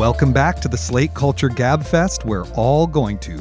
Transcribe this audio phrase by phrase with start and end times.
[0.00, 2.24] Welcome back to the Slate Culture Gab Fest.
[2.24, 3.38] We're all going to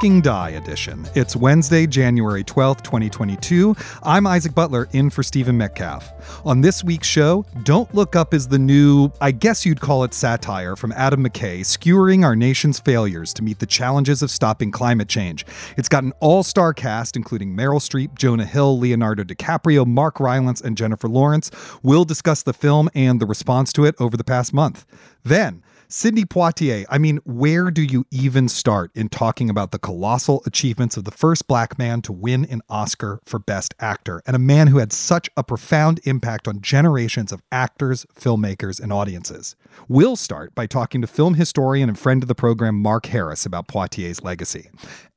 [0.00, 1.06] fing die edition.
[1.14, 3.76] It's Wednesday, January 12th, 2022.
[4.02, 6.10] I'm Isaac Butler in for Stephen Metcalf.
[6.46, 10.14] On this week's show, Don't Look Up is the new, I guess you'd call it
[10.14, 15.08] satire from Adam McKay, skewering our nation's failures to meet the challenges of stopping climate
[15.08, 15.44] change.
[15.76, 20.62] It's got an all star cast, including Meryl Streep, Jonah Hill, Leonardo DiCaprio, Mark Rylance,
[20.62, 21.50] and Jennifer Lawrence.
[21.82, 24.86] We'll discuss the film and the response to it over the past month.
[25.22, 25.62] Then,
[25.92, 30.96] Sidney Poitier, I mean, where do you even start in talking about the colossal achievements
[30.96, 34.68] of the first black man to win an Oscar for Best Actor and a man
[34.68, 39.56] who had such a profound impact on generations of actors, filmmakers, and audiences?
[39.88, 43.68] We'll start by talking to film historian and friend of the program Mark Harris about
[43.68, 44.70] Poitier's legacy.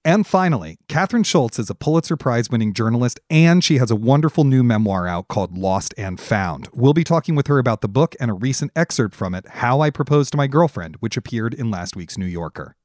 [0.05, 4.43] And finally, Kathryn Schulz is a Pulitzer Prize winning journalist, and she has a wonderful
[4.43, 6.67] new memoir out called Lost and Found.
[6.73, 9.79] We'll be talking with her about the book and a recent excerpt from it, How
[9.81, 12.75] I Proposed to My Girlfriend, which appeared in last week's New Yorker.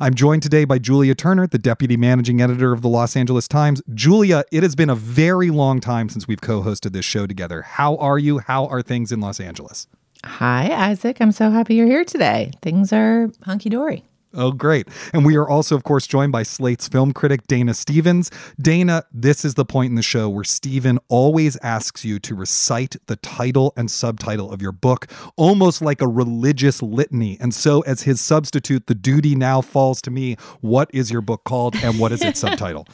[0.00, 3.82] I'm joined today by Julia Turner, the deputy managing editor of the Los Angeles Times.
[3.94, 7.62] Julia, it has been a very long time since we've co hosted this show together.
[7.62, 8.38] How are you?
[8.38, 9.86] How are things in Los Angeles?
[10.24, 11.20] Hi, Isaac.
[11.20, 12.52] I'm so happy you're here today.
[12.62, 14.04] Things are hunky dory.
[14.32, 14.86] Oh, great.
[15.12, 18.30] And we are also, of course, joined by Slate's film critic, Dana Stevens.
[18.60, 22.94] Dana, this is the point in the show where Stephen always asks you to recite
[23.06, 27.38] the title and subtitle of your book, almost like a religious litany.
[27.40, 30.36] And so, as his substitute, the duty now falls to me.
[30.60, 32.86] What is your book called and what is its subtitle?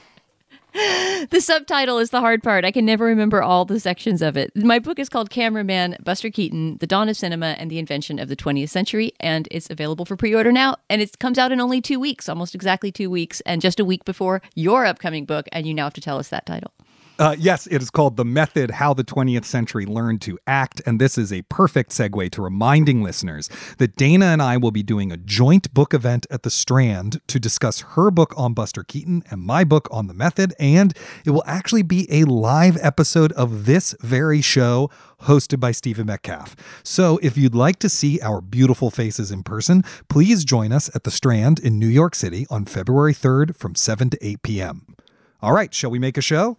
[1.30, 2.64] the subtitle is the hard part.
[2.66, 4.54] I can never remember all the sections of it.
[4.54, 8.28] My book is called Cameraman, Buster Keaton, The Dawn of Cinema and the Invention of
[8.28, 10.76] the 20th Century, and it's available for pre order now.
[10.90, 13.86] And it comes out in only two weeks, almost exactly two weeks, and just a
[13.86, 15.46] week before your upcoming book.
[15.50, 16.72] And you now have to tell us that title.
[17.18, 20.82] Uh, yes, it is called The Method How the 20th Century Learned to Act.
[20.84, 24.82] And this is a perfect segue to reminding listeners that Dana and I will be
[24.82, 29.22] doing a joint book event at the Strand to discuss her book on Buster Keaton
[29.30, 30.52] and my book on The Method.
[30.60, 30.94] And
[31.24, 34.90] it will actually be a live episode of this very show
[35.22, 36.54] hosted by Stephen Metcalf.
[36.82, 41.04] So if you'd like to see our beautiful faces in person, please join us at
[41.04, 44.96] the Strand in New York City on February 3rd from 7 to 8 p.m.
[45.40, 46.58] All right, shall we make a show?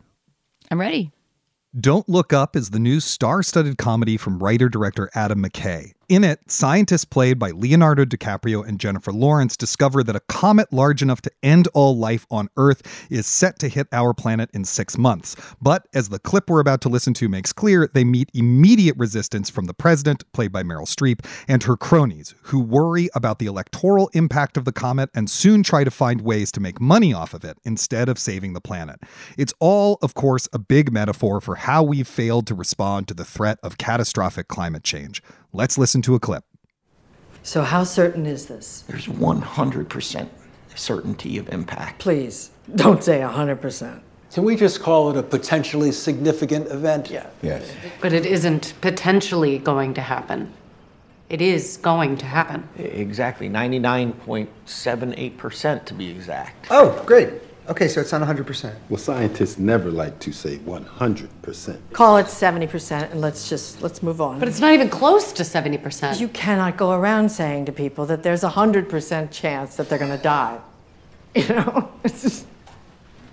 [0.69, 1.11] I'm ready.
[1.77, 5.93] Don't Look Up is the new star studded comedy from writer director Adam McKay.
[6.09, 11.01] In it, scientists played by Leonardo DiCaprio and Jennifer Lawrence discover that a comet large
[11.01, 14.97] enough to end all life on Earth is set to hit our planet in six
[14.97, 15.35] months.
[15.61, 19.49] But as the clip we're about to listen to makes clear, they meet immediate resistance
[19.49, 24.09] from the president, played by Meryl Streep, and her cronies, who worry about the electoral
[24.13, 27.43] impact of the comet and soon try to find ways to make money off of
[27.43, 29.01] it instead of saving the planet.
[29.37, 33.25] It's all, of course, a big metaphor for how we've failed to respond to the
[33.25, 35.21] threat of catastrophic climate change.
[35.53, 36.43] Let's listen to a clip.
[37.43, 38.83] So, how certain is this?
[38.87, 40.29] There's 100%
[40.75, 41.99] certainty of impact.
[41.99, 44.01] Please, don't say 100%.
[44.33, 47.09] Can we just call it a potentially significant event?
[47.09, 47.25] Yeah.
[47.41, 47.73] Yes.
[48.01, 50.53] But it isn't potentially going to happen.
[51.29, 52.67] It is going to happen.
[52.77, 53.49] Exactly.
[53.49, 56.67] 99.78% to be exact.
[56.69, 57.31] Oh, great.
[57.69, 58.73] Okay, so it's not 100%.
[58.87, 61.77] Well, scientists never like to say 100%.
[61.91, 64.39] Call it 70% and let's just let's move on.
[64.39, 66.19] But it's not even close to 70%.
[66.19, 70.15] you cannot go around saying to people that there's a 100% chance that they're going
[70.15, 70.59] to die.
[71.35, 71.91] You know?
[72.03, 72.47] It's just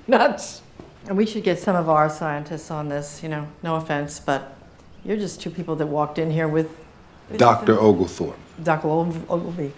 [0.06, 0.60] nuts.
[1.06, 4.58] And we should get some of our scientists on this, you know, no offense, but
[5.04, 6.68] you're just two people that walked in here with
[7.36, 7.78] Dr.
[7.80, 8.36] Oglethorpe.
[8.62, 8.88] Dr.
[8.88, 9.72] Ogilvy.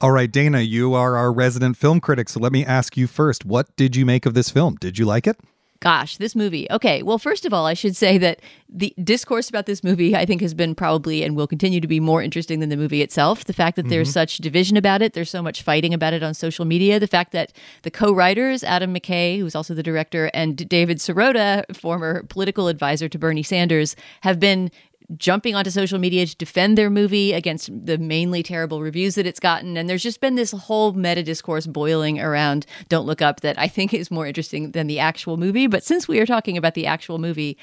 [0.00, 3.44] All right, Dana, you are our resident film critic, so let me ask you first
[3.44, 4.76] what did you make of this film?
[4.76, 5.40] Did you like it?
[5.80, 6.68] Gosh, this movie.
[6.70, 10.24] Okay, well, first of all, I should say that the discourse about this movie, I
[10.24, 13.44] think, has been probably and will continue to be more interesting than the movie itself.
[13.44, 13.90] The fact that mm-hmm.
[13.90, 17.06] there's such division about it, there's so much fighting about it on social media, the
[17.06, 17.52] fact that
[17.82, 23.08] the co writers, Adam McKay, who's also the director, and David Sirota, former political advisor
[23.08, 24.72] to Bernie Sanders, have been
[25.16, 29.40] jumping onto social media to defend their movie against the mainly terrible reviews that it's
[29.40, 29.76] gotten.
[29.76, 33.68] And there's just been this whole meta discourse boiling around Don't Look Up that I
[33.68, 35.66] think is more interesting than the actual movie.
[35.66, 37.56] But since we are talking about the actual movie,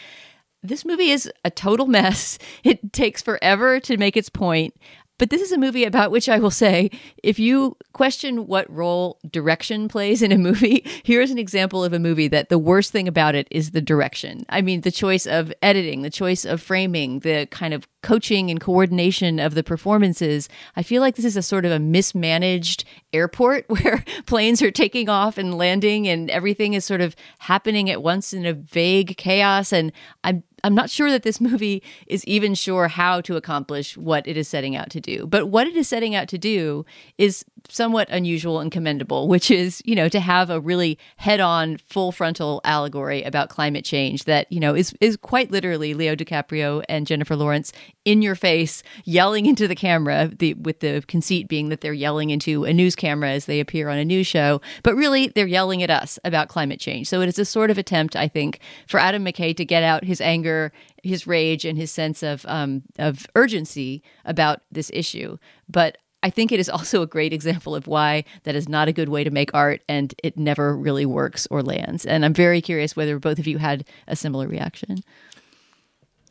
[0.64, 2.40] this movie is a total mess.
[2.64, 4.76] It takes forever to make its point.
[5.18, 6.92] But this is a movie about which I will say
[7.24, 12.00] if you question what role direction plays in a movie, here's an example of a
[12.00, 14.46] movie that the worst thing about it is the direction.
[14.50, 18.60] I mean, the choice of editing, the choice of framing, the kind of coaching and
[18.60, 20.50] coordination of the performances.
[20.76, 22.84] I feel like this is a sort of a mismanaged
[23.14, 28.04] airport where planes are taking off and landing and everything is sort of happening at
[28.04, 29.72] once in a vague chaos.
[29.72, 29.92] And
[30.24, 34.36] I'm I'm not sure that this movie is even sure how to accomplish what it
[34.36, 35.28] is setting out to do.
[35.28, 36.86] But what it is setting out to do
[37.20, 42.12] is somewhat unusual and commendable, which is, you know, to have a really head-on, full
[42.12, 47.06] frontal allegory about climate change that, you know, is is quite literally Leo DiCaprio and
[47.06, 47.72] Jennifer Lawrence
[48.04, 52.30] in your face yelling into the camera, the with the conceit being that they're yelling
[52.32, 55.84] into a news camera as they appear on a news show, but really they're yelling
[55.84, 57.08] at us about climate change.
[57.08, 60.04] So it is a sort of attempt, I think, for Adam McKay to get out
[60.04, 60.55] his anger
[61.04, 65.38] his rage and his sense of um, of urgency about this issue.
[65.70, 68.94] But I think it is also a great example of why that is not a
[68.94, 72.06] good way to make art and it never really works or lands.
[72.06, 75.04] And I'm very curious whether both of you had a similar reaction.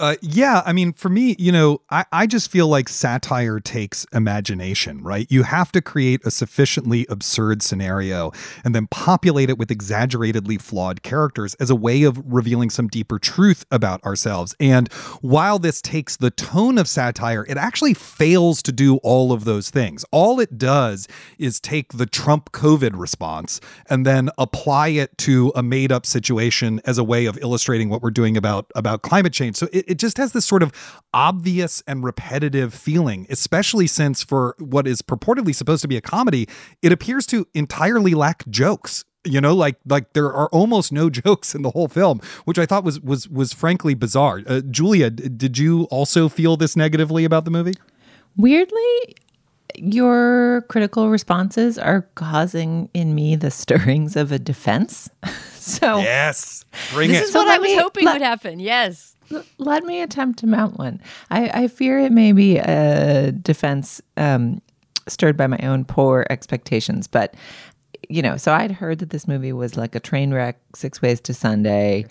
[0.00, 4.04] Uh, yeah, I mean, for me, you know, I, I just feel like satire takes
[4.12, 5.26] imagination, right?
[5.30, 8.32] You have to create a sufficiently absurd scenario
[8.64, 13.20] and then populate it with exaggeratedly flawed characters as a way of revealing some deeper
[13.20, 14.56] truth about ourselves.
[14.58, 19.44] And while this takes the tone of satire, it actually fails to do all of
[19.44, 20.04] those things.
[20.10, 21.06] All it does
[21.38, 26.80] is take the Trump COVID response and then apply it to a made up situation
[26.84, 29.54] as a way of illustrating what we're doing about, about climate change.
[29.54, 30.72] So it, it just has this sort of
[31.12, 36.48] obvious and repetitive feeling, especially since for what is purportedly supposed to be a comedy,
[36.82, 39.04] it appears to entirely lack jokes.
[39.26, 42.66] You know like like there are almost no jokes in the whole film which i
[42.66, 44.42] thought was was was frankly bizarre.
[44.46, 47.72] Uh, julia did you also feel this negatively about the movie?
[48.36, 49.16] Weirdly
[49.76, 55.08] your critical responses are causing in me the stirrings of a defense.
[55.64, 56.66] So yes.
[56.92, 57.28] Bring this it.
[57.28, 58.60] is what So i was me- hoping let- would happen.
[58.60, 59.13] Yes
[59.58, 61.00] let me attempt to mount one.
[61.30, 64.60] I, I fear it may be a defense um,
[65.08, 67.34] stirred by my own poor expectations, but
[68.08, 71.20] you know, so I'd heard that this movie was like a train wreck, Six Ways
[71.22, 72.06] to Sunday,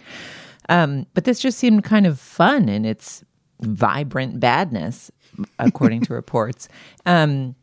[0.70, 3.24] um, but this just seemed kind of fun in its
[3.62, 5.12] vibrant badness,
[5.60, 6.68] according to reports.
[7.06, 7.56] Um,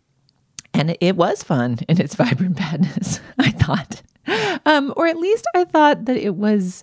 [0.72, 4.02] and it was fun in its vibrant badness, I thought.
[4.64, 6.82] Um, or at least I thought that it was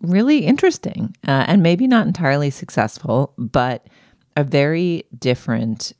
[0.00, 3.86] really interesting uh, and maybe not entirely successful, but
[4.36, 5.92] a very different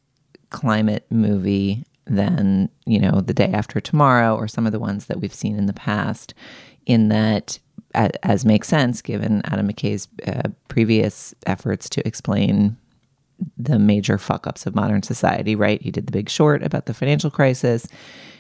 [0.50, 5.20] climate movie than, you know, The Day After Tomorrow or some of the ones that
[5.20, 6.34] we've seen in the past,
[6.84, 7.58] in that,
[7.94, 12.76] as makes sense given Adam McKay's uh, previous efforts to explain
[13.56, 15.82] the major fuck ups of modern society, right?
[15.82, 17.86] He did The Big Short about the financial crisis.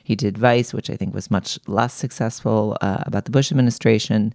[0.04, 4.32] He did Vice, which I think was much less successful uh, about the Bush administration.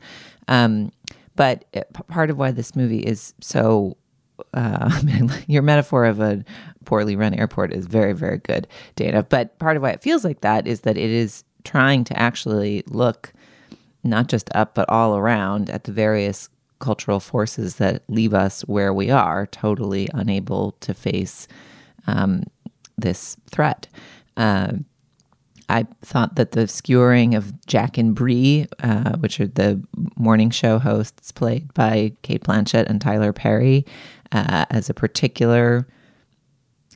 [0.50, 0.92] Um,
[1.36, 3.98] but p- part of why this movie is so,
[4.54, 5.02] uh,
[5.48, 6.44] your metaphor of a
[6.86, 9.24] poorly run airport is very, very good, Dana.
[9.24, 12.84] But part of why it feels like that is that it is trying to actually
[12.88, 13.34] look
[14.04, 18.94] not just up, but all around at the various cultural forces that leave us where
[18.94, 21.48] we are, totally unable to face
[22.08, 22.44] um,
[22.98, 23.88] this threat.
[24.36, 24.74] Uh,
[25.72, 29.82] I thought that the skewering of Jack and Bree, uh, which are the
[30.18, 33.86] morning show hosts played by Cate Blanchett and Tyler Perry,
[34.34, 35.88] uh, as a particular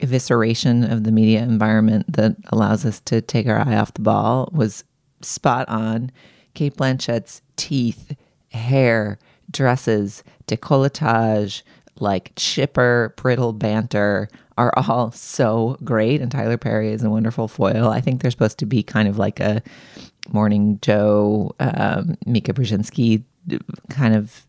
[0.01, 4.49] evisceration of the media environment that allows us to take our eye off the ball,
[4.51, 4.83] was
[5.21, 6.11] spot on.
[6.53, 8.15] Cate Blanchett's teeth,
[8.51, 9.19] hair,
[9.51, 11.61] dresses, decolletage,
[11.99, 16.21] like chipper, brittle banter are all so great.
[16.21, 17.89] And Tyler Perry is a wonderful foil.
[17.89, 19.61] I think they're supposed to be kind of like a
[20.31, 23.23] Morning Joe, um, Mika Brzezinski
[23.89, 24.45] kind of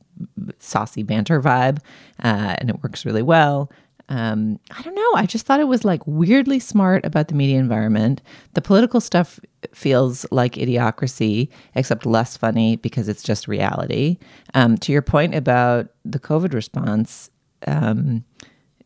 [0.58, 1.78] saucy banter vibe.
[2.22, 3.70] Uh, and it works really well.
[4.08, 5.12] Um, I don't know.
[5.16, 8.22] I just thought it was like weirdly smart about the media environment.
[8.54, 9.40] The political stuff
[9.72, 14.18] feels like idiocracy, except less funny because it's just reality.
[14.54, 17.30] Um, to your point about the COVID response,
[17.66, 18.24] um,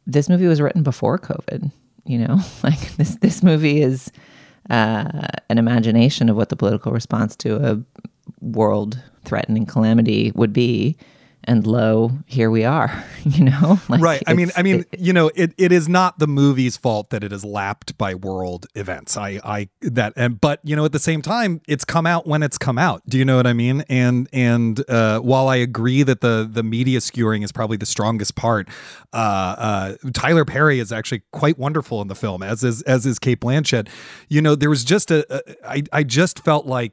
[0.06, 1.70] this movie was written before COVID.
[2.04, 4.10] You know, like this this movie is
[4.68, 7.82] uh, an imagination of what the political response to a
[8.40, 10.96] world threatening calamity would be.
[11.44, 13.04] And lo, here we are.
[13.22, 14.22] You know, like right?
[14.26, 17.22] I mean, I mean, it, you know, it, it is not the movie's fault that
[17.22, 19.14] it is lapped by world events.
[19.14, 22.42] I I that and but you know at the same time, it's come out when
[22.42, 23.02] it's come out.
[23.06, 23.84] Do you know what I mean?
[23.90, 28.36] And and uh, while I agree that the the media skewering is probably the strongest
[28.36, 28.68] part,
[29.12, 33.18] uh, uh, Tyler Perry is actually quite wonderful in the film, as is as is
[33.18, 33.88] Cate Blanchett.
[34.28, 36.92] You know, there was just a, a I I just felt like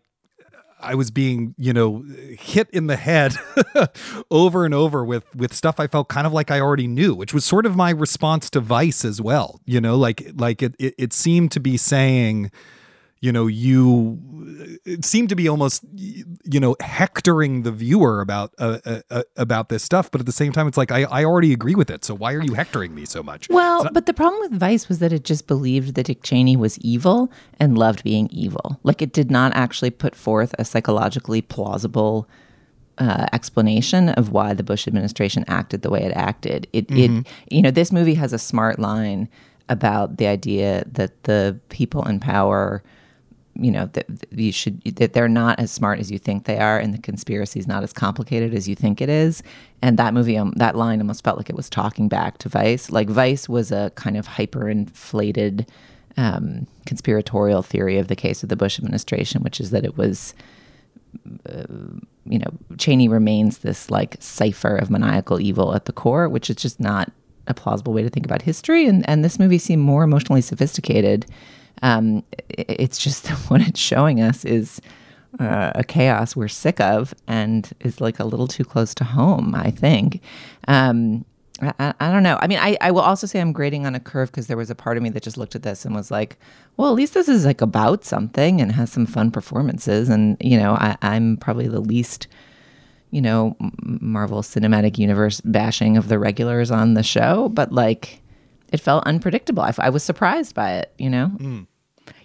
[0.79, 2.03] I was being, you know,
[2.39, 3.35] hit in the head
[4.31, 7.33] over and over with with stuff I felt kind of like I already knew, which
[7.33, 9.59] was sort of my response to Vice as well.
[9.65, 12.51] You know, like like it it, it seemed to be saying,
[13.19, 14.19] you know you
[14.85, 19.69] it seemed to be almost you know hectoring the viewer about uh, uh, uh, about
[19.69, 22.05] this stuff but at the same time it's like I, I already agree with it
[22.05, 24.87] so why are you hectoring me so much well not- but the problem with vice
[24.87, 29.01] was that it just believed that dick cheney was evil and loved being evil like
[29.01, 32.27] it did not actually put forth a psychologically plausible
[32.99, 36.67] uh, explanation of why the Bush administration acted the way it acted.
[36.73, 37.19] It, mm-hmm.
[37.19, 39.29] it, you know, this movie has a smart line
[39.69, 42.81] about the idea that the people in power
[43.59, 46.79] you know that you should that they're not as smart as you think they are
[46.79, 49.43] and the conspiracy is not as complicated as you think it is.
[49.81, 52.91] And that movie um, that line almost felt like it was talking back to vice.
[52.91, 55.67] Like vice was a kind of hyper inflated
[56.17, 60.33] um, conspiratorial theory of the case of the bush administration which is that it was
[61.47, 61.63] uh,
[62.25, 66.55] you know cheney remains this like cipher of maniacal evil at the core which is
[66.55, 67.11] just not
[67.47, 68.85] a plausible way to think about history.
[68.85, 71.25] And and this movie seemed more emotionally sophisticated
[71.81, 74.81] um, it's just what it's showing us is
[75.39, 79.53] uh, a chaos we're sick of and is like a little too close to home,
[79.55, 80.21] I think.
[80.67, 81.25] Um,
[81.61, 82.37] I, I, don't know.
[82.39, 84.69] I mean, I, I will also say I'm grading on a curve because there was
[84.69, 86.37] a part of me that just looked at this and was like,
[86.75, 90.09] well, at least this is like about something and has some fun performances.
[90.09, 92.27] And, you know, I, I'm probably the least,
[93.09, 98.21] you know, Marvel Cinematic Universe bashing of the regulars on the show, but like,
[98.71, 99.63] it felt unpredictable.
[99.63, 101.31] I, I was surprised by it, you know?
[101.37, 101.67] Mm.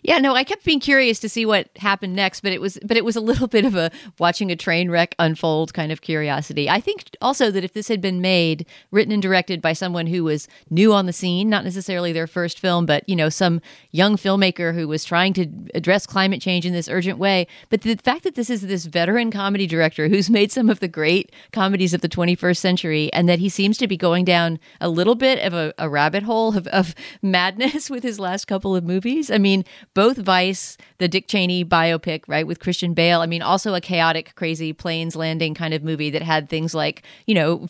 [0.03, 2.97] Yeah, no, I kept being curious to see what happened next, but it was but
[2.97, 6.69] it was a little bit of a watching a train wreck unfold kind of curiosity.
[6.69, 10.25] I think also that if this had been made, written and directed by someone who
[10.25, 13.61] was new on the scene, not necessarily their first film, but you know, some
[13.93, 17.97] young filmmaker who was trying to address climate change in this urgent way, but the
[17.97, 21.95] fact that this is this veteran comedy director who's made some of the great comedies
[21.95, 25.39] of the 21st century and that he seems to be going down a little bit
[25.45, 29.31] of a, a rabbit hole of, of madness with his last couple of movies.
[29.31, 33.21] I mean, both Vice, the Dick Cheney biopic, right, with Christian Bale.
[33.21, 37.03] I mean, also a chaotic, crazy planes landing kind of movie that had things like,
[37.27, 37.67] you know,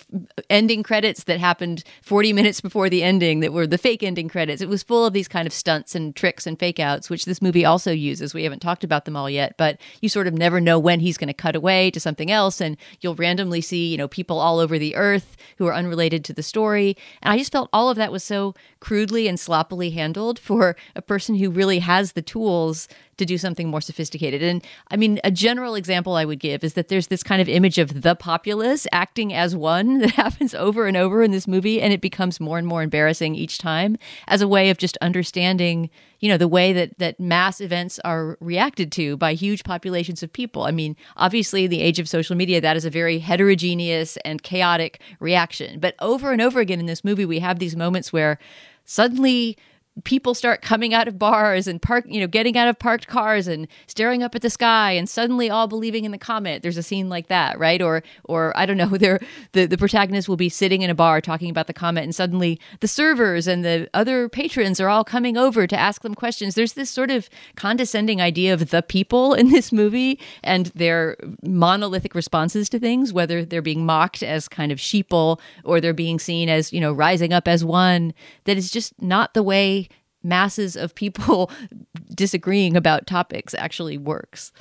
[0.49, 4.63] ending credits that happened 40 minutes before the ending that were the fake ending credits.
[4.63, 7.43] It was full of these kind of stunts and tricks and fake outs, which this
[7.43, 8.35] movie also uses.
[8.35, 11.19] We haven't talked about them all yet, but you sort of never know when he's
[11.19, 12.61] going to cut away to something else.
[12.61, 16.33] And you'll randomly see, you know, people all over the earth who are unrelated to
[16.33, 16.97] the story.
[17.21, 21.03] And I just felt all of that was so crudely and sloppily handled for a
[21.03, 22.89] person who really has the tools
[23.19, 24.43] to do something more sophisticated.
[24.43, 27.49] And I mean, a general example I would give is that there's this kind of
[27.49, 31.81] image of the populace acting as one that happens over and over in this movie,
[31.81, 33.97] and it becomes more and more embarrassing each time
[34.29, 35.91] as a way of just understanding,
[36.21, 40.33] you know, the way that that mass events are reacted to by huge populations of
[40.33, 40.65] people.
[40.65, 44.43] I mean, obviously, in the age of social media, that is a very heterogeneous and
[44.43, 45.81] chaotic reaction.
[45.81, 48.39] But over and over again in this movie, we have these moments where
[48.85, 49.57] suddenly
[50.05, 53.47] people start coming out of bars and park you know getting out of parked cars
[53.47, 56.63] and staring up at the sky and suddenly all believing in the comet.
[56.63, 57.83] There's a scene like that right?
[57.83, 58.87] Or or i don't know
[59.53, 62.59] the, the protagonist will be sitting in a bar talking about the comet and suddenly
[62.81, 66.55] the servers and the other patrons are all coming over to ask them questions.
[66.55, 72.15] There's this sort of condescending idea of the people in this movie and their monolithic
[72.15, 76.49] responses to things whether they're being mocked as kind of sheeple or they're being seen
[76.49, 79.82] as you know rising up as one that is just not the way
[80.23, 81.51] masses of people
[82.15, 84.53] disagreeing about topics actually works.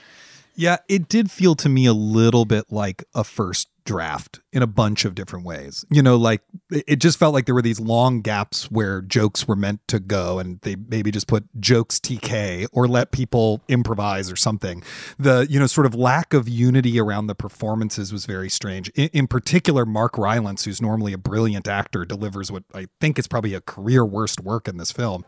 [0.56, 4.68] Yeah, it did feel to me a little bit like a first draft in a
[4.68, 5.86] bunch of different ways.
[5.90, 9.56] You know, like it just felt like there were these long gaps where jokes were
[9.56, 14.36] meant to go and they maybe just put jokes TK or let people improvise or
[14.36, 14.84] something.
[15.18, 18.90] The, you know, sort of lack of unity around the performances was very strange.
[18.90, 23.28] In, in particular, Mark Rylance, who's normally a brilliant actor, delivers what I think is
[23.28, 25.26] probably a career worst work in this film.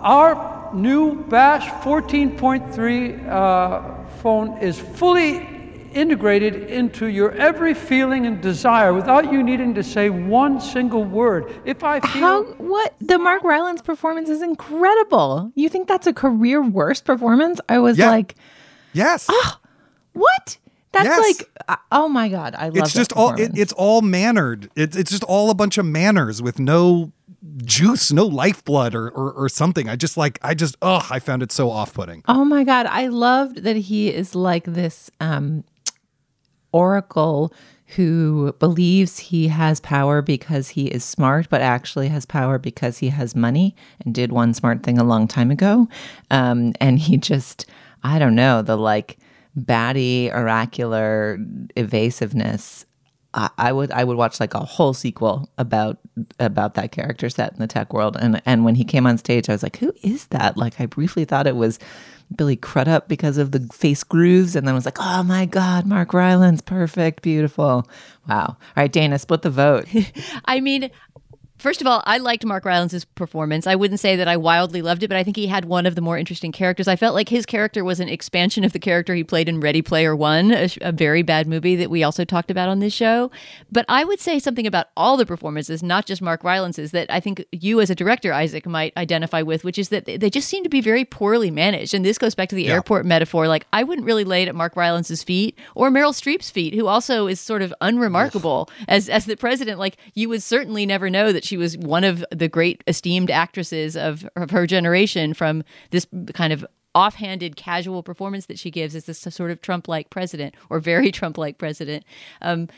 [0.00, 5.46] Our new Bash 14.3 uh, phone is fully
[5.92, 11.52] integrated into your every feeling and desire without you needing to say one single word.
[11.64, 15.52] If I feel How what the Mark Rylance performance is incredible.
[15.54, 17.60] You think that's a career worst performance?
[17.68, 18.10] I was yeah.
[18.10, 18.36] like
[18.92, 19.26] Yes.
[19.28, 19.58] Oh,
[20.12, 20.58] what?
[20.92, 21.38] That's Yes.
[21.38, 22.76] like, uh, oh my god, I love.
[22.76, 22.80] It.
[22.80, 24.70] It's just all it, it's all mannered.
[24.74, 27.12] It's it's just all a bunch of manners with no
[27.64, 29.88] juice, no lifeblood or, or or something.
[29.88, 32.22] I just like I just oh I found it so off putting.
[32.28, 35.64] Oh my god, I loved that he is like this um
[36.72, 37.52] oracle
[37.96, 43.08] who believes he has power because he is smart, but actually has power because he
[43.08, 45.88] has money and did one smart thing a long time ago.
[46.30, 47.66] Um, and he just,
[48.04, 49.18] I don't know, the like
[49.56, 51.38] batty, oracular
[51.76, 52.86] evasiveness.
[53.34, 55.98] I, I would I would watch like a whole sequel about
[56.38, 58.16] about that character set in the tech world.
[58.20, 60.56] And and when he came on stage, I was like, who is that?
[60.56, 61.78] Like I briefly thought it was
[62.34, 66.12] Billy Crudup because of the face grooves, and then was like, oh my god, Mark
[66.12, 67.88] Rylance, perfect, beautiful.
[68.28, 68.46] Wow.
[68.48, 69.86] All right, Dana, split the vote.
[70.44, 70.90] I mean,
[71.60, 73.66] first of all, I liked Mark Rylance's performance.
[73.66, 75.94] I wouldn't say that I wildly loved it, but I think he had one of
[75.94, 76.88] the more interesting characters.
[76.88, 79.82] I felt like his character was an expansion of the character he played in Ready
[79.82, 83.30] Player One, a, a very bad movie that we also talked about on this show.
[83.70, 87.20] But I would say something about all the performances, not just Mark Rylance's, that I
[87.20, 90.62] think you as a director, Isaac, might identify with, which is that they just seem
[90.62, 91.94] to be very poorly managed.
[91.94, 93.48] And this goes back to the airport metaphor.
[93.48, 96.86] Like, I wouldn't really lay it at Mark Rylance's feet or Meryl Streep's feet, who
[96.86, 99.78] also is sort of unremarkable as as the president.
[99.78, 103.96] Like, you would certainly never know that she was one of the great esteemed actresses
[103.96, 106.64] of, of her generation from this kind of
[106.94, 111.58] offhanded casual performance that she gives as this sort of Trump-like president or very Trump-like
[111.58, 112.04] president.
[112.40, 112.68] Um,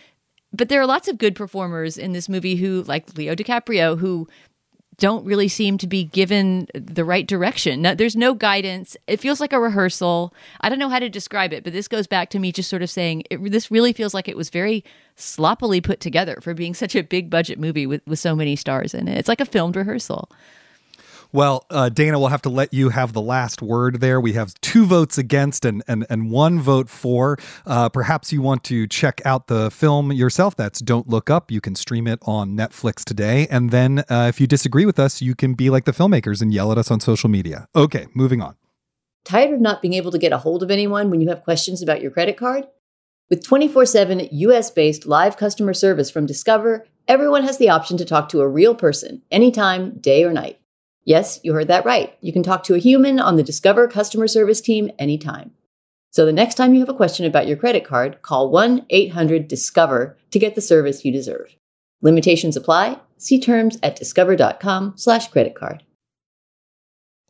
[0.55, 4.26] but there are lots of good performers in this movie who, like Leo DiCaprio, who
[5.02, 7.82] don't really seem to be given the right direction.
[7.82, 8.97] There's no guidance.
[9.09, 10.32] It feels like a rehearsal.
[10.61, 12.82] I don't know how to describe it, but this goes back to me just sort
[12.82, 14.85] of saying it, this really feels like it was very
[15.16, 18.94] sloppily put together for being such a big budget movie with, with so many stars
[18.94, 19.18] in it.
[19.18, 20.30] It's like a filmed rehearsal.
[21.35, 24.21] Well, uh, Dana, we'll have to let you have the last word there.
[24.21, 27.39] We have two votes against and and, and one vote for.
[27.65, 30.55] Uh, perhaps you want to check out the film yourself.
[30.57, 31.51] That's Don't Look Up.
[31.51, 33.47] You can stream it on Netflix today.
[33.51, 36.53] And then uh, if you disagree with us, you can be like the filmmakers and
[36.53, 37.67] yell at us on social media.
[37.75, 38.57] Okay, moving on.
[39.25, 41.81] Tired of not being able to get a hold of anyone when you have questions
[41.81, 42.67] about your credit card?
[43.31, 48.04] With 24 7 US based live customer service from Discover, everyone has the option to
[48.04, 50.59] talk to a real person anytime, day or night.
[51.04, 52.17] Yes, you heard that right.
[52.21, 55.52] You can talk to a human on the Discover customer service team anytime.
[56.10, 59.49] So the next time you have a question about your credit card, call 1 800
[59.49, 61.56] Discover to get the service you deserve.
[62.02, 62.99] Limitations apply.
[63.17, 65.82] See terms at discover.com/slash credit card.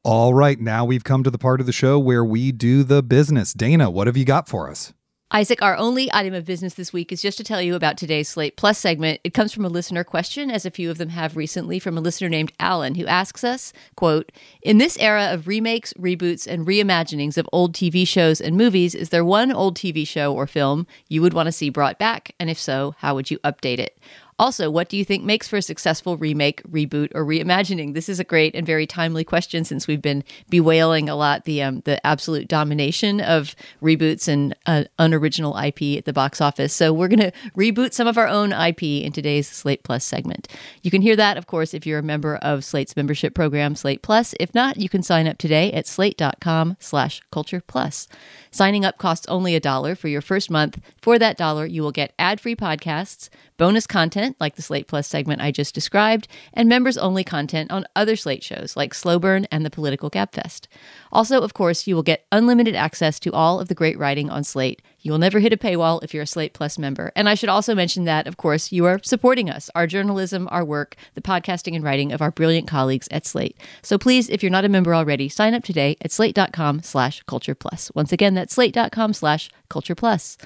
[0.04, 3.02] All right, now we've come to the part of the show where we do the
[3.02, 3.52] business.
[3.52, 4.92] Dana, what have you got for us?
[5.34, 8.28] Isaac, our only item of business this week is just to tell you about today's
[8.28, 9.18] Slate Plus segment.
[9.24, 12.02] It comes from a listener question, as a few of them have recently, from a
[12.02, 17.38] listener named Alan, who asks us, quote, In this era of remakes, reboots, and reimaginings
[17.38, 21.22] of old TV shows and movies, is there one old TV show or film you
[21.22, 22.34] would want to see brought back?
[22.38, 23.98] And if so, how would you update it?
[24.42, 27.94] Also, what do you think makes for a successful remake, reboot, or reimagining?
[27.94, 31.62] This is a great and very timely question since we've been bewailing a lot the
[31.62, 36.72] um, the absolute domination of reboots and uh, unoriginal IP at the box office.
[36.72, 40.48] So we're going to reboot some of our own IP in today's Slate Plus segment.
[40.82, 44.02] You can hear that, of course, if you're a member of Slate's membership program, Slate
[44.02, 44.34] Plus.
[44.40, 48.08] If not, you can sign up today at slate.com/slash culture plus.
[48.50, 50.80] Signing up costs only a dollar for your first month.
[51.00, 55.40] For that dollar, you will get ad-free podcasts, bonus content like the Slate Plus segment
[55.40, 59.64] I just described, and members only content on other Slate shows like Slow Burn and
[59.64, 60.66] the Political Gabfest.
[61.10, 64.44] Also, of course, you will get unlimited access to all of the great writing on
[64.44, 64.82] Slate.
[65.00, 67.12] You will never hit a paywall if you're a Slate Plus member.
[67.16, 70.64] And I should also mention that, of course, you are supporting us, our journalism, our
[70.64, 73.56] work, the podcasting and writing of our brilliant colleagues at Slate.
[73.82, 77.54] So please, if you're not a member already, sign up today at slate.com slash culture
[77.54, 77.90] plus.
[77.94, 80.38] Once again, that's slate.com slash culture plus.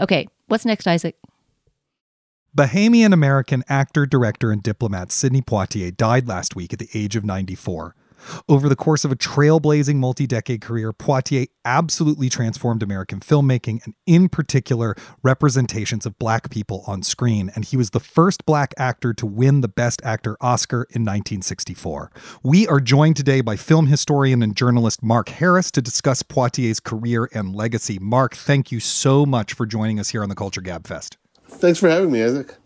[0.00, 1.16] Okay, what's next, Isaac?
[2.56, 7.24] Bahamian American actor, director, and diplomat Sidney Poitier died last week at the age of
[7.24, 7.96] 94.
[8.48, 13.94] Over the course of a trailblazing multi decade career, Poitier absolutely transformed American filmmaking and,
[14.06, 17.50] in particular, representations of black people on screen.
[17.56, 22.12] And he was the first black actor to win the Best Actor Oscar in 1964.
[22.44, 27.28] We are joined today by film historian and journalist Mark Harris to discuss Poitier's career
[27.34, 27.98] and legacy.
[27.98, 31.18] Mark, thank you so much for joining us here on the Culture Gab Fest.
[31.58, 32.56] Thanks for having me, Isaac.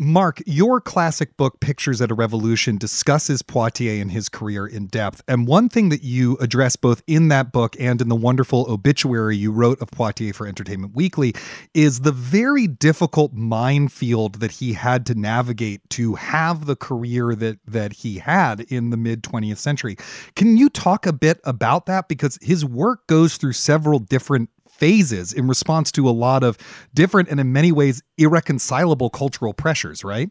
[0.00, 5.24] Mark, your classic book, Pictures at a Revolution, discusses Poitier and his career in depth.
[5.26, 9.36] And one thing that you address both in that book and in the wonderful obituary
[9.36, 11.34] you wrote of Poitier for Entertainment Weekly
[11.74, 17.58] is the very difficult minefield that he had to navigate to have the career that,
[17.66, 19.96] that he had in the mid 20th century.
[20.36, 22.06] Can you talk a bit about that?
[22.06, 26.56] Because his work goes through several different phases in response to a lot of
[26.94, 30.30] different and in many ways irreconcilable cultural pressures, right?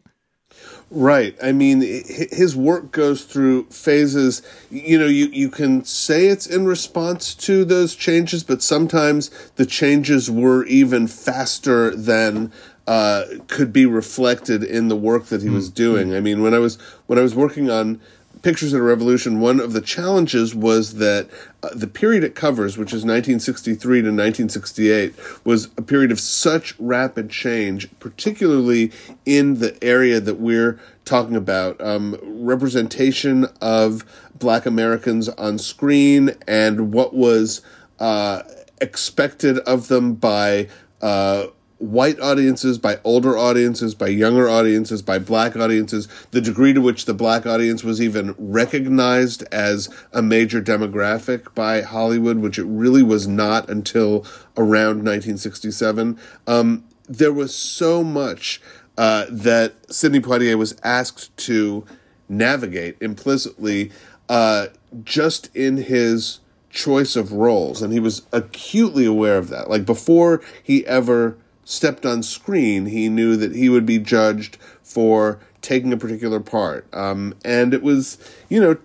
[0.90, 1.36] Right.
[1.42, 4.42] I mean, his work goes through phases.
[4.70, 9.66] You know, you, you can say it's in response to those changes, but sometimes the
[9.66, 12.50] changes were even faster than
[12.86, 15.74] uh, could be reflected in the work that he was mm-hmm.
[15.74, 16.14] doing.
[16.14, 18.00] I mean, when I was when I was working on
[18.42, 21.28] Pictures of a Revolution, one of the challenges was that
[21.62, 26.74] uh, the period it covers, which is 1963 to 1968, was a period of such
[26.78, 28.92] rapid change, particularly
[29.24, 34.04] in the area that we're talking about um, representation of
[34.38, 37.62] black Americans on screen and what was
[37.98, 38.42] uh,
[38.80, 40.68] expected of them by.
[41.00, 41.46] Uh,
[41.78, 47.04] white audiences, by older audiences, by younger audiences, by black audiences, the degree to which
[47.04, 53.02] the black audience was even recognized as a major demographic by Hollywood, which it really
[53.02, 56.18] was not until around 1967.
[56.46, 58.60] Um, there was so much
[58.96, 61.86] uh, that Sidney Poitier was asked to
[62.28, 63.90] navigate implicitly
[64.28, 64.66] uh,
[65.04, 67.80] just in his choice of roles.
[67.80, 69.70] And he was acutely aware of that.
[69.70, 75.38] Like before he ever stepped on screen, he knew that he would be judged for
[75.60, 76.86] taking a particular part.
[76.94, 78.16] Um, and it was,
[78.48, 78.78] you know,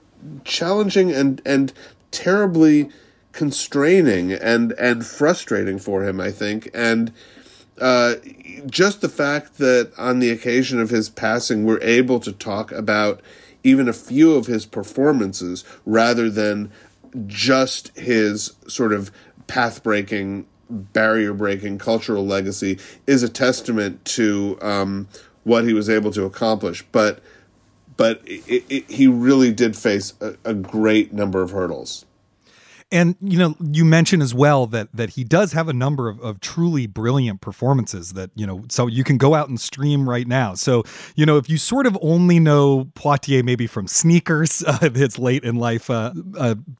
[0.43, 1.71] challenging and, and
[2.11, 2.89] terribly
[3.31, 6.69] constraining and, and frustrating for him, I think.
[6.73, 7.13] And
[7.79, 8.15] uh,
[8.65, 13.21] just the fact that on the occasion of his passing, we're able to talk about
[13.63, 16.69] even a few of his performances rather than
[17.27, 19.09] just his sort of
[19.47, 25.07] path breaking barrier breaking cultural legacy is a testament to um,
[25.43, 26.85] what he was able to accomplish.
[26.91, 27.19] But
[27.95, 32.05] but it, it, he really did face a, a great number of hurdles.
[32.93, 36.19] And you know, you mentioned as well that that he does have a number of,
[36.21, 40.27] of truly brilliant performances that you know, so you can go out and stream right
[40.27, 40.53] now.
[40.53, 40.83] So
[41.15, 45.43] you know, if you sort of only know Poitier maybe from Sneakers, uh, his late
[45.43, 46.13] in life uh,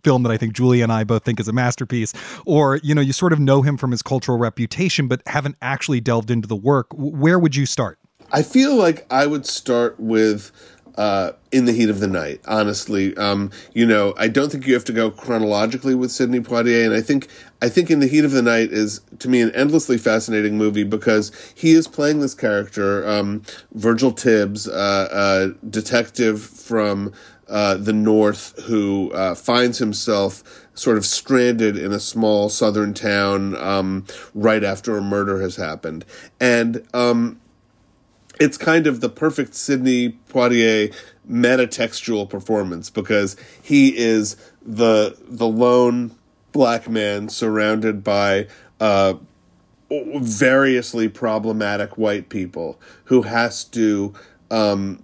[0.03, 2.13] film that I think Julie and I both think is a masterpiece,
[2.45, 5.99] or you know, you sort of know him from his cultural reputation, but haven't actually
[5.99, 6.87] delved into the work.
[6.93, 7.97] Where would you start?
[8.31, 10.51] I feel like I would start with
[10.95, 12.41] uh, in the heat of the night.
[12.47, 16.85] Honestly, um, you know, I don't think you have to go chronologically with Sidney Poitier,
[16.85, 17.27] and I think
[17.61, 20.83] I think in the heat of the night is to me an endlessly fascinating movie
[20.83, 27.13] because he is playing this character, um, Virgil Tibbs, uh, a detective from
[27.47, 30.43] uh, the North who uh, finds himself
[30.75, 36.05] sort of stranded in a small southern town um, right after a murder has happened,
[36.39, 37.39] and um,
[38.43, 40.93] it's kind of the perfect Sidney Poitier
[41.29, 46.13] metatextual performance because he is the the lone
[46.51, 48.47] black man surrounded by
[48.81, 49.13] uh,
[49.89, 54.13] variously problematic white people who has to
[54.51, 55.01] um,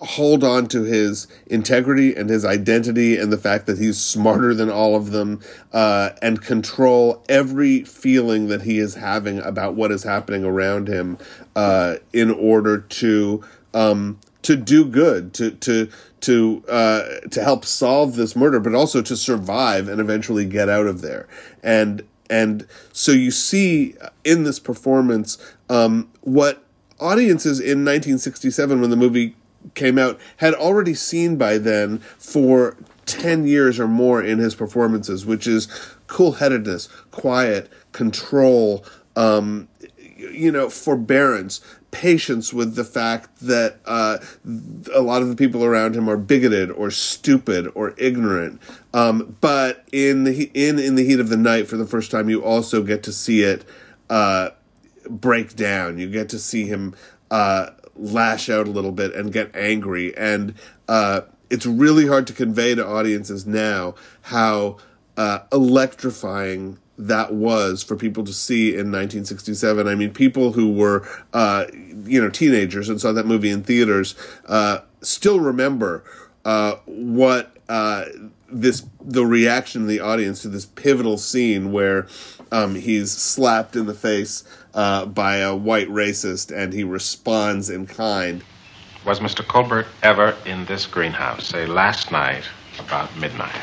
[0.00, 4.70] hold on to his integrity and his identity and the fact that he's smarter than
[4.70, 5.40] all of them
[5.72, 11.18] uh, and control every feeling that he is having about what is happening around him
[11.58, 13.44] uh, in order to
[13.74, 15.88] um, to do good to to
[16.20, 20.86] to uh, to help solve this murder but also to survive and eventually get out
[20.86, 21.26] of there.
[21.64, 25.36] And and so you see in this performance
[25.68, 26.62] um, what
[27.00, 29.34] audiences in 1967 when the movie
[29.74, 35.26] came out had already seen by then for 10 years or more in his performances,
[35.26, 35.66] which is
[36.06, 38.84] cool headedness, quiet, control,
[39.18, 39.66] um,
[40.18, 44.18] you know, forbearance, patience with the fact that uh,
[44.94, 48.60] a lot of the people around him are bigoted or stupid or ignorant.
[48.92, 52.28] Um, but in the in in the heat of the night, for the first time,
[52.28, 53.64] you also get to see it
[54.10, 54.50] uh,
[55.08, 55.98] break down.
[55.98, 56.94] You get to see him
[57.30, 60.16] uh, lash out a little bit and get angry.
[60.16, 60.54] And
[60.88, 64.78] uh, it's really hard to convey to audiences now how
[65.16, 69.86] uh, electrifying that was for people to see in 1967.
[69.86, 71.66] I mean, people who were, uh,
[72.04, 76.02] you know, teenagers and saw that movie in theaters uh, still remember
[76.44, 78.06] uh, what uh,
[78.50, 82.08] this the reaction of the audience to this pivotal scene where
[82.50, 87.86] um, he's slapped in the face uh, by a white racist and he responds in
[87.86, 88.42] kind.
[89.06, 89.46] Was Mr.
[89.46, 92.44] Colbert ever in this greenhouse, say last night
[92.78, 93.54] about midnight?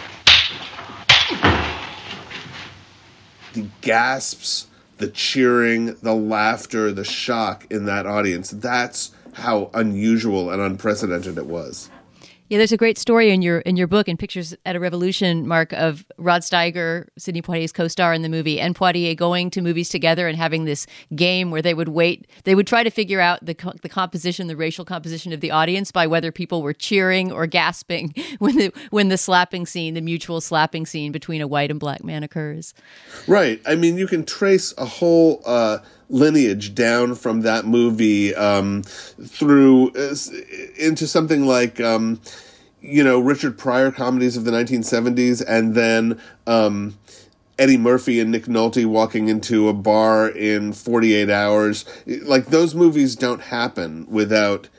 [3.55, 8.51] The gasps, the cheering, the laughter, the shock in that audience.
[8.51, 11.89] That's how unusual and unprecedented it was.
[12.47, 15.47] Yeah, there's a great story in your in your book and pictures at a revolution,
[15.47, 19.89] Mark, of Rod Steiger, Sidney Poitier's co-star in the movie, and Poitier going to movies
[19.89, 23.43] together and having this game where they would wait, they would try to figure out
[23.43, 27.31] the co- the composition, the racial composition of the audience by whether people were cheering
[27.31, 31.71] or gasping when the when the slapping scene, the mutual slapping scene between a white
[31.71, 32.75] and black man occurs.
[33.27, 33.59] Right.
[33.65, 35.41] I mean, you can trace a whole.
[35.47, 35.79] Uh,
[36.09, 40.15] lineage down from that movie um, through uh,
[40.77, 42.19] into something like um,
[42.81, 46.97] you know Richard Pryor comedies of the 1970s, and then um,
[47.57, 51.85] Eddie Murphy and Nick Nolte walking into a bar in 48 hours.
[52.05, 54.69] Like those movies don't happen without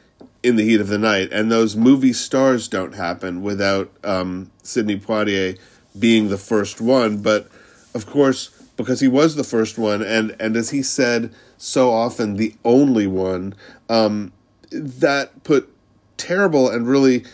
[0.42, 4.98] in the heat of the night, and those movie stars don't happen without um, Sidney
[4.98, 5.58] Poitier
[5.98, 7.18] being the first one.
[7.18, 7.48] But
[7.94, 12.36] of course because he was the first one, and and as he said so often,
[12.36, 13.54] the only one.
[13.88, 14.32] Um,
[14.72, 15.72] that put
[16.16, 17.24] terrible and really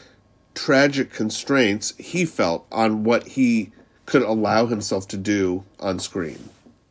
[0.55, 3.72] tragic constraints he felt on what he
[4.05, 6.50] could allow himself to do on screen.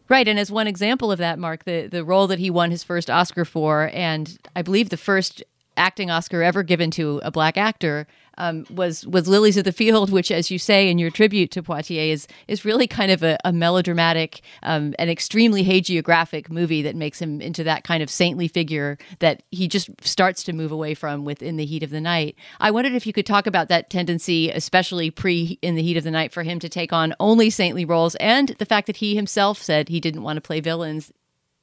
[0.09, 2.83] Right, and as one example of that, Mark, the the role that he won his
[2.83, 5.43] first Oscar for, and I believe the first
[5.77, 10.11] acting Oscar ever given to a black actor, um, was was Lilies of the Field,
[10.11, 13.37] which, as you say in your tribute to Poitier, is is really kind of a,
[13.43, 18.47] a melodramatic um, and extremely hagiographic movie that makes him into that kind of saintly
[18.47, 22.35] figure that he just starts to move away from within the heat of the night.
[22.59, 26.03] I wondered if you could talk about that tendency, especially pre in the heat of
[26.03, 29.15] the night, for him to take on only saintly roles, and the fact that he
[29.15, 31.11] himself said he didn't want to play villains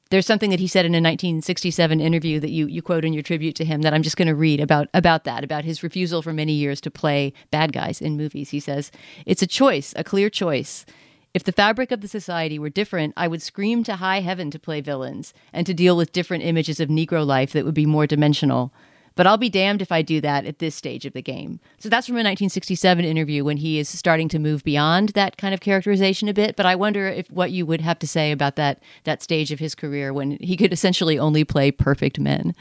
[0.09, 3.23] there's something that he said in a 1967 interview that you, you quote in your
[3.23, 6.21] tribute to him that I'm just going to read about about that about his refusal
[6.21, 8.49] for many years to play bad guys in movies.
[8.49, 8.91] He says,
[9.25, 10.85] "It's a choice, a clear choice.
[11.31, 14.59] If the fabric of the society were different, I would scream to high heaven to
[14.59, 18.07] play villains and to deal with different images of Negro life that would be more
[18.07, 18.73] dimensional.
[19.15, 21.59] But I'll be damned if I do that at this stage of the game.
[21.79, 25.53] So that's from a 1967 interview when he is starting to move beyond that kind
[25.53, 26.55] of characterization a bit.
[26.55, 29.59] But I wonder if what you would have to say about that that stage of
[29.59, 32.55] his career when he could essentially only play perfect men.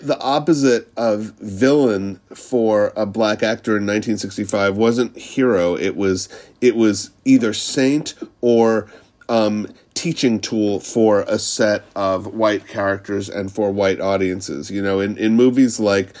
[0.00, 5.76] The opposite of villain for a black actor in 1965 wasn't hero.
[5.76, 6.28] It was
[6.60, 8.90] it was either saint or
[9.28, 14.70] um, teaching tool for a set of white characters and for white audiences.
[14.70, 16.14] You know, in, in movies like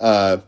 [0.00, 0.38] uh,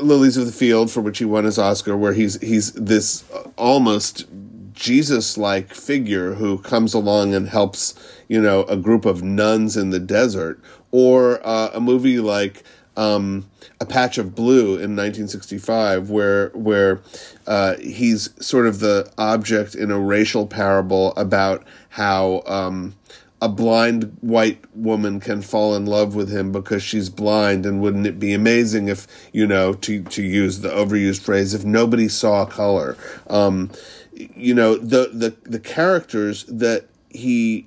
[0.00, 3.24] Lilies of the Field, for which he won his Oscar, where he's he's this
[3.56, 4.26] almost
[4.72, 7.94] Jesus like figure who comes along and helps,
[8.28, 10.60] you know, a group of nuns in the desert,
[10.90, 12.62] or uh, a movie like
[12.96, 13.48] um,
[13.80, 17.00] a patch of blue in 1965 where where
[17.46, 22.94] uh, he's sort of the object in a racial parable about how um,
[23.42, 28.06] a blind white woman can fall in love with him because she's blind and wouldn't
[28.06, 32.44] it be amazing if you know to to use the overused phrase if nobody saw
[32.44, 32.96] color?
[33.28, 33.70] Um,
[34.12, 37.66] you know the the the characters that he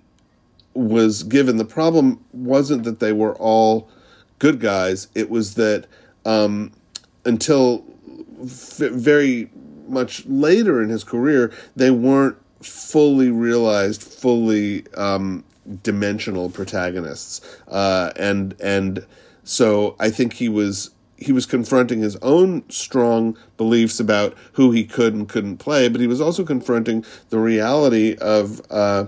[0.73, 3.89] was given the problem wasn't that they were all
[4.43, 5.07] good guys.
[5.15, 5.87] It was that
[6.25, 6.73] um,
[7.23, 7.85] until
[8.43, 9.49] f- very
[9.87, 15.45] much later in his career, they weren't fully realized, fully um,
[15.81, 19.05] dimensional protagonists, uh, and and
[19.45, 24.83] so I think he was he was confronting his own strong beliefs about who he
[24.83, 29.05] could and couldn't play, but he was also confronting the reality of uh,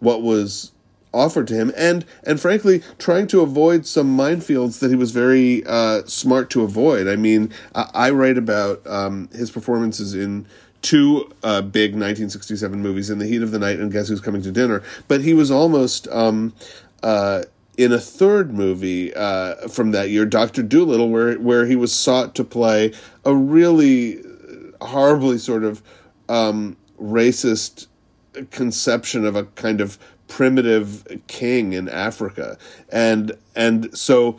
[0.00, 0.72] what was
[1.12, 5.64] offered to him, and and frankly, trying to avoid some minefields that he was very
[5.66, 7.08] uh, smart to avoid.
[7.08, 10.46] I mean, I, I write about um, his performances in
[10.80, 14.42] two uh, big 1967 movies, In the Heat of the Night and Guess Who's Coming
[14.42, 16.08] to Dinner, but he was almost.
[16.08, 16.54] Um,
[17.02, 17.44] uh,
[17.76, 22.34] in a third movie uh, from that year, Doctor Dolittle, where where he was sought
[22.34, 22.92] to play
[23.24, 24.20] a really
[24.80, 25.80] horribly sort of
[26.28, 27.86] um, racist
[28.50, 32.56] conception of a kind of primitive king in Africa,
[32.90, 34.38] and and so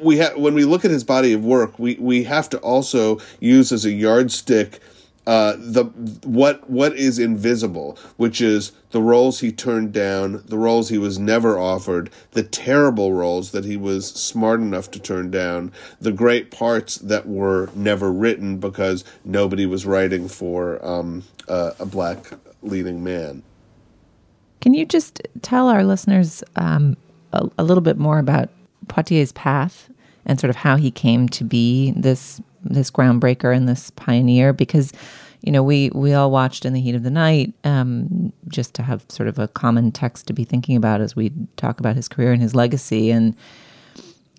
[0.00, 3.18] we have when we look at his body of work, we we have to also
[3.40, 4.80] use as a yardstick.
[5.26, 5.84] Uh, the
[6.24, 11.18] what what is invisible, which is the roles he turned down, the roles he was
[11.18, 16.50] never offered, the terrible roles that he was smart enough to turn down, the great
[16.50, 23.04] parts that were never written because nobody was writing for um, uh, a black leading
[23.04, 23.42] man.
[24.60, 26.96] Can you just tell our listeners um,
[27.32, 28.50] a, a, little bit more about
[28.88, 29.90] Poitier's path
[30.26, 34.52] and sort of how he came to be this this groundbreaker and this pioneer?
[34.52, 34.92] Because
[35.42, 38.82] you know we we all watched in the heat of the night um, just to
[38.82, 42.08] have sort of a common text to be thinking about as we talk about his
[42.08, 43.36] career and his legacy and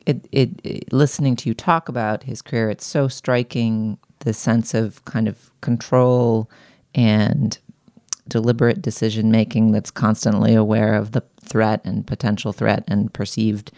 [0.06, 4.74] it, it, it listening to you talk about his career, it's so striking the sense
[4.74, 6.50] of kind of control
[6.96, 7.60] and
[8.30, 13.72] deliberate decision making that's constantly aware of the threat and potential threat and perceived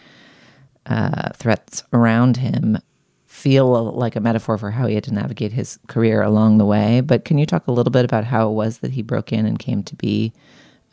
[0.86, 2.78] uh, threats around him
[3.26, 7.00] feel like a metaphor for how he had to navigate his career along the way.
[7.00, 9.46] But can you talk a little bit about how it was that he broke in
[9.46, 10.32] and came to be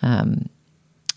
[0.02, 0.50] um,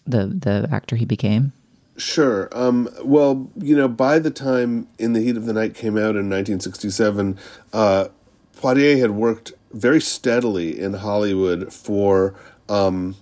[0.05, 1.53] the the actor he became?
[1.97, 2.49] Sure.
[2.53, 6.17] Um, well, you know, by the time In the Heat of the Night came out
[6.17, 7.39] in 1967,
[7.73, 8.09] uh,
[8.57, 12.35] Poitier had worked very steadily in Hollywood for
[12.69, 13.17] um,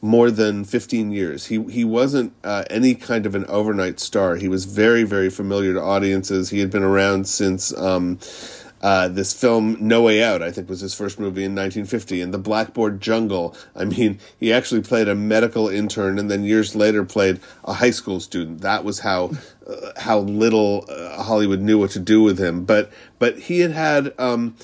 [0.00, 1.46] more than 15 years.
[1.46, 4.36] He he wasn't uh, any kind of an overnight star.
[4.36, 6.50] He was very very familiar to audiences.
[6.50, 8.18] He had been around since um,
[8.82, 10.42] uh, this film No Way Out.
[10.42, 12.20] I think was his first movie in 1950.
[12.20, 13.56] And The Blackboard Jungle.
[13.76, 17.92] I mean, he actually played a medical intern, and then years later played a high
[17.92, 18.60] school student.
[18.62, 19.30] That was how
[19.66, 22.64] uh, how little uh, Hollywood knew what to do with him.
[22.64, 24.12] But but he had had.
[24.18, 24.56] Um,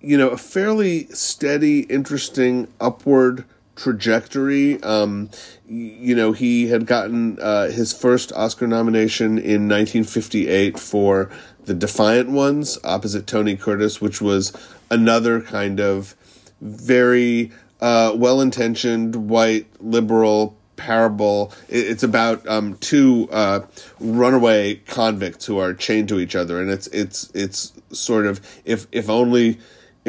[0.00, 3.44] you know, a fairly steady, interesting upward
[3.76, 4.82] trajectory.
[4.82, 5.30] Um,
[5.66, 11.30] you know, he had gotten uh, his first Oscar nomination in 1958 for
[11.64, 14.52] The Defiant Ones, opposite Tony Curtis, which was
[14.90, 16.14] another kind of
[16.60, 21.52] very uh, well intentioned white liberal parable.
[21.68, 23.60] It's about um, two uh,
[23.98, 28.86] runaway convicts who are chained to each other, and it's it's it's sort of if
[28.92, 29.58] if only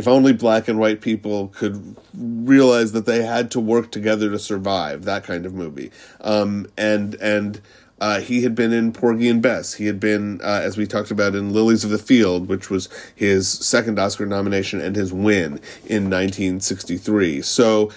[0.01, 4.39] if only black and white people could realize that they had to work together to
[4.39, 7.61] survive that kind of movie um, and and
[7.99, 9.75] uh, he had been in Porgy and Bess.
[9.75, 12.89] He had been, uh, as we talked about, in Lilies of the Field, which was
[13.13, 17.43] his second Oscar nomination and his win in 1963.
[17.43, 17.91] So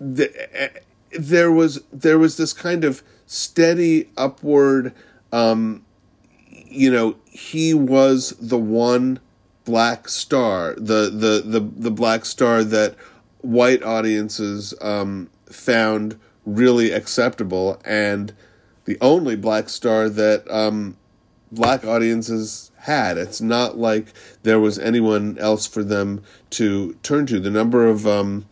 [0.00, 0.78] the, uh,
[1.18, 4.94] there was there was this kind of steady upward.
[5.32, 5.84] Um,
[6.48, 9.18] you know, he was the one
[9.64, 12.94] black star, the the the the black star that
[13.40, 18.32] white audiences um, found really acceptable, and
[18.84, 20.96] the only black star that um,
[21.50, 23.16] black audiences had.
[23.16, 24.06] It's not like
[24.42, 27.38] there was anyone else for them to turn to.
[27.38, 28.46] The number of um,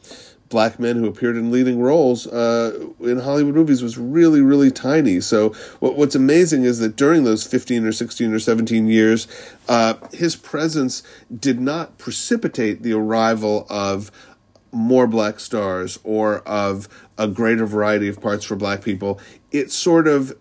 [0.51, 5.21] black men who appeared in leading roles uh, in Hollywood movies was really, really tiny.
[5.21, 9.27] So what, what's amazing is that during those 15 or 16 or 17 years,
[9.69, 11.03] uh, his presence
[11.35, 14.11] did not precipitate the arrival of
[14.73, 19.21] more black stars or of a greater variety of parts for black people.
[19.53, 20.37] It sort of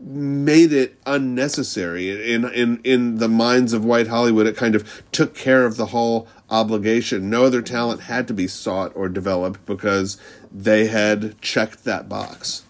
[0.00, 4.46] made it unnecessary in in in the minds of white Hollywood.
[4.46, 7.30] It kind of took care of the whole obligation.
[7.30, 10.16] No other talent had to be sought or developed because
[10.50, 12.64] they had checked that box.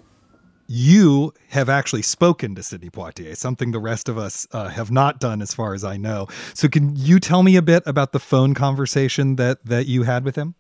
[0.67, 5.19] You have actually spoken to Sidney Poitier, something the rest of us uh, have not
[5.19, 6.29] done, as far as I know.
[6.55, 10.25] So, can you tell me a bit about the phone conversation that that you had
[10.25, 10.55] with him?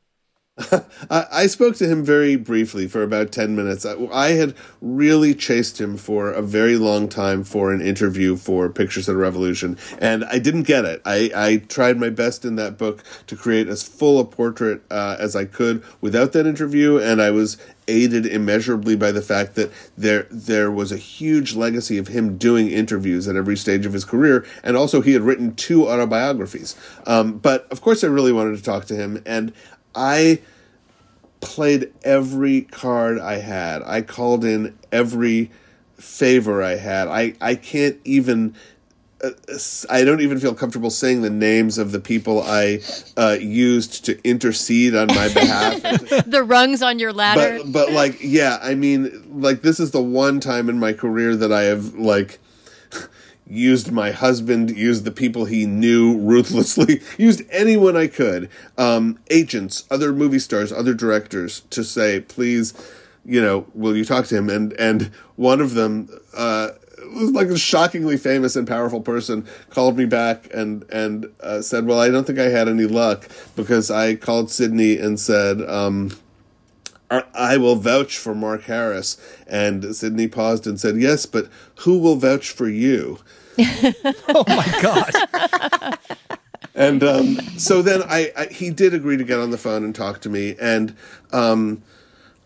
[1.10, 3.86] I I spoke to him very briefly for about 10 minutes.
[3.86, 9.08] I had really chased him for a very long time for an interview for Pictures
[9.08, 11.00] of the Revolution, and I didn't get it.
[11.04, 15.16] I, I tried my best in that book to create as full a portrait uh,
[15.18, 17.56] as I could without that interview, and I was
[17.88, 22.70] aided immeasurably by the fact that there there was a huge legacy of him doing
[22.70, 26.76] interviews at every stage of his career, and also he had written two autobiographies.
[27.06, 29.52] Um, but of course, I really wanted to talk to him, and
[29.94, 30.40] I
[31.40, 33.82] played every card I had.
[33.82, 35.50] I called in every
[35.96, 37.08] favor I had.
[37.08, 38.54] I, I can't even.
[39.22, 39.32] Uh,
[39.90, 42.80] I don't even feel comfortable saying the names of the people I
[43.18, 45.82] uh, used to intercede on my behalf.
[46.26, 47.58] the rungs on your ladder.
[47.64, 51.36] But, but like, yeah, I mean, like this is the one time in my career
[51.36, 52.39] that I have like
[53.50, 59.84] used my husband, used the people he knew ruthlessly, used anyone I could, um, agents,
[59.90, 62.72] other movie stars, other directors to say, please,
[63.24, 64.48] you know, will you talk to him?
[64.48, 66.70] And and one of them uh,
[67.14, 71.86] was like a shockingly famous and powerful person called me back and and uh, said,
[71.86, 75.60] well, I don't think I had any luck because I called Sidney and said.
[75.68, 76.12] Um,
[77.34, 79.20] I will vouch for Mark Harris.
[79.48, 81.48] And Sidney paused and said, Yes, but
[81.80, 83.18] who will vouch for you?
[84.28, 85.98] oh my god!
[86.74, 89.94] and um, so then I, I, he did agree to get on the phone and
[89.94, 90.96] talk to me, and
[91.32, 91.82] um,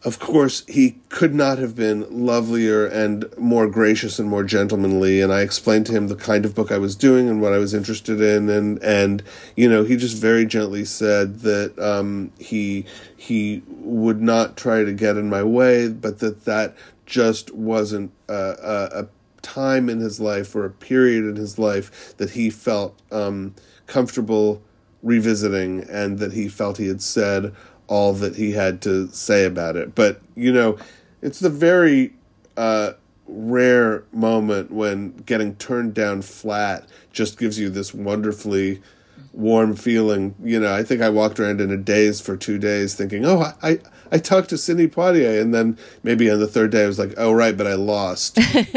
[0.04, 5.20] of course he could not have been lovelier and more gracious and more gentlemanly.
[5.20, 7.58] And I explained to him the kind of book I was doing and what I
[7.58, 9.22] was interested in, and and
[9.56, 12.86] you know he just very gently said that um, he
[13.16, 16.74] he would not try to get in my way, but that that
[17.06, 19.06] just wasn't a, a
[19.44, 23.54] time in his life or a period in his life that he felt um,
[23.86, 24.60] comfortable
[25.02, 27.54] revisiting and that he felt he had said
[27.86, 29.94] all that he had to say about it.
[29.94, 30.78] But, you know,
[31.20, 32.14] it's the very
[32.56, 32.94] uh,
[33.26, 38.80] rare moment when getting turned down flat just gives you this wonderfully
[39.34, 40.34] warm feeling.
[40.42, 43.52] You know, I think I walked around in a daze for two days thinking, oh,
[43.62, 43.80] I,
[44.10, 45.40] I talked to Sidney Poitier.
[45.40, 48.34] And then maybe on the third day I was like, oh, right, but I lost.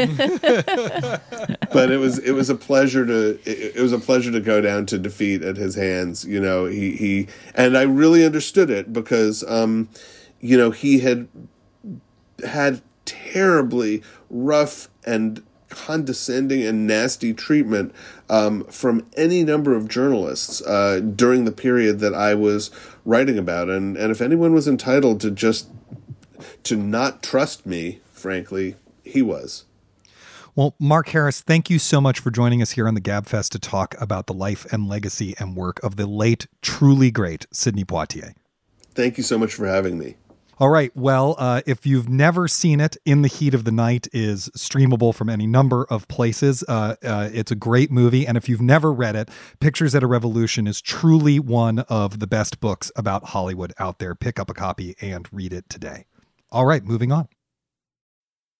[1.72, 4.60] but it was, it was a pleasure to, it, it was a pleasure to go
[4.60, 6.24] down to defeat at his hands.
[6.24, 9.88] You know, he, he, and I really understood it because, um,
[10.40, 11.28] you know, he had
[12.44, 17.94] had terribly rough and condescending and nasty treatment
[18.28, 22.70] um, from any number of journalists uh, during the period that I was
[23.04, 23.68] writing about.
[23.68, 25.68] And, and if anyone was entitled to just
[26.64, 29.64] to not trust me, frankly, he was.
[30.54, 33.58] Well, Mark Harris, thank you so much for joining us here on the GabFest to
[33.60, 38.34] talk about the life and legacy and work of the late, truly great Sidney Poitier.
[38.92, 40.16] Thank you so much for having me.
[40.60, 40.90] All right.
[40.96, 45.14] Well, uh, if you've never seen it, In the Heat of the Night is streamable
[45.14, 46.64] from any number of places.
[46.66, 48.26] Uh, uh, it's a great movie.
[48.26, 49.28] And if you've never read it,
[49.60, 54.16] Pictures at a Revolution is truly one of the best books about Hollywood out there.
[54.16, 56.06] Pick up a copy and read it today.
[56.50, 56.82] All right.
[56.82, 57.28] Moving on.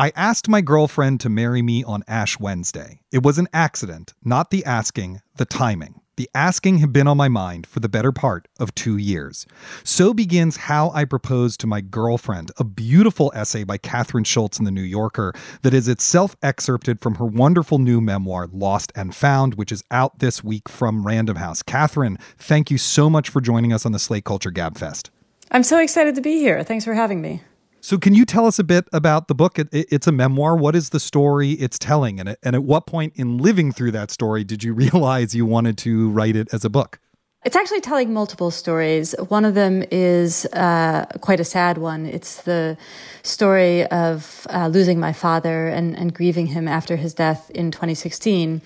[0.00, 3.02] I asked my girlfriend to marry me on Ash Wednesday.
[3.12, 6.00] It was an accident, not the asking, the timing.
[6.16, 9.46] The asking had been on my mind for the better part of two years.
[9.84, 14.64] So begins How I Proposed to My Girlfriend, a beautiful essay by Kathryn Schulz in
[14.64, 19.56] The New Yorker that is itself excerpted from her wonderful new memoir, Lost and Found,
[19.56, 21.62] which is out this week from Random House.
[21.62, 25.10] Kathryn, thank you so much for joining us on the Slate Culture Gabfest.
[25.50, 26.64] I'm so excited to be here.
[26.64, 27.42] Thanks for having me.
[27.82, 29.58] So, can you tell us a bit about the book?
[29.58, 30.54] It, it, it's a memoir.
[30.54, 32.20] What is the story it's telling?
[32.20, 35.78] And, and at what point in living through that story did you realize you wanted
[35.78, 37.00] to write it as a book?
[37.42, 39.14] It's actually telling multiple stories.
[39.28, 42.04] One of them is uh, quite a sad one.
[42.04, 42.76] It's the
[43.22, 48.60] story of uh, losing my father and, and, grieving him after his death in 2016.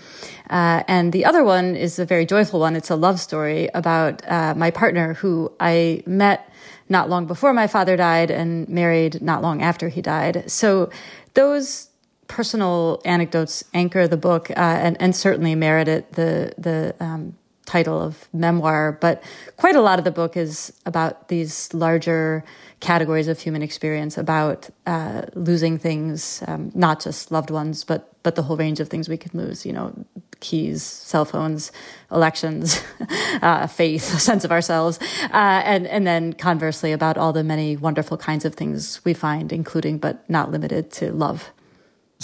[0.50, 2.74] Uh, and the other one is a very joyful one.
[2.74, 6.52] It's a love story about uh, my partner who I met
[6.88, 10.50] not long before my father died and married not long after he died.
[10.50, 10.90] So
[11.34, 11.90] those
[12.26, 18.28] personal anecdotes anchor the book uh, and, and certainly merited the the um, title of
[18.32, 18.98] memoir.
[19.00, 19.22] But
[19.56, 22.44] quite a lot of the book is about these larger
[22.80, 28.34] categories of human experience, about uh, losing things, um, not just loved ones, but but
[28.34, 29.64] the whole range of things we can lose.
[29.66, 30.04] You know,
[30.44, 31.72] keys, cell phones,
[32.12, 32.82] elections,
[33.42, 34.98] uh, faith, a sense of ourselves,
[35.32, 39.52] uh, and and then conversely about all the many wonderful kinds of things we find,
[39.52, 41.50] including but not limited to love.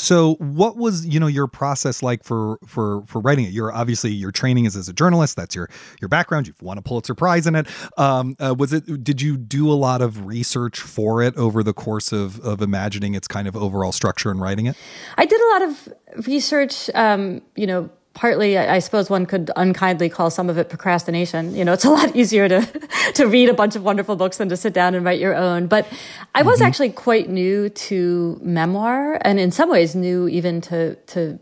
[0.00, 3.52] So, what was you know your process like for for for writing it?
[3.52, 5.36] You're obviously your training is as a journalist.
[5.36, 5.68] That's your
[6.00, 6.46] your background.
[6.46, 7.66] You've won a Pulitzer Prize in it.
[7.98, 9.04] Um, uh, was it?
[9.04, 13.14] Did you do a lot of research for it over the course of of imagining
[13.14, 14.76] its kind of overall structure and writing it?
[15.18, 16.88] I did a lot of research.
[16.94, 21.54] Um, you know, partly I suppose one could unkindly call some of it procrastination.
[21.54, 22.66] You know, it's a lot easier to
[23.14, 25.66] to read a bunch of wonderful books than to sit down and write your own.
[25.66, 25.86] But
[26.34, 26.66] I was mm-hmm.
[26.66, 31.38] actually quite new to memoir and in some ways new even to to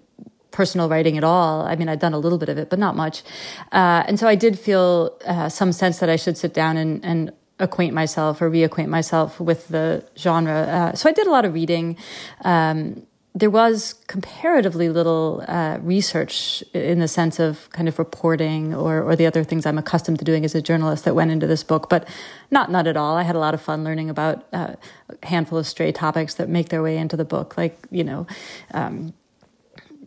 [0.50, 1.62] personal writing at all.
[1.62, 3.22] I mean, I'd done a little bit of it, but not much.
[3.70, 7.04] Uh, and so I did feel uh, some sense that I should sit down and,
[7.04, 10.60] and acquaint myself or reacquaint myself with the genre.
[10.60, 11.96] Uh, so I did a lot of reading.
[12.44, 13.06] Um,
[13.38, 19.14] there was comparatively little uh, research in the sense of kind of reporting or, or
[19.14, 21.88] the other things I'm accustomed to doing as a journalist that went into this book,
[21.88, 22.08] but
[22.50, 23.16] not not at all.
[23.16, 24.74] I had a lot of fun learning about uh,
[25.22, 28.26] a handful of stray topics that make their way into the book, like you know.
[28.72, 29.14] Um,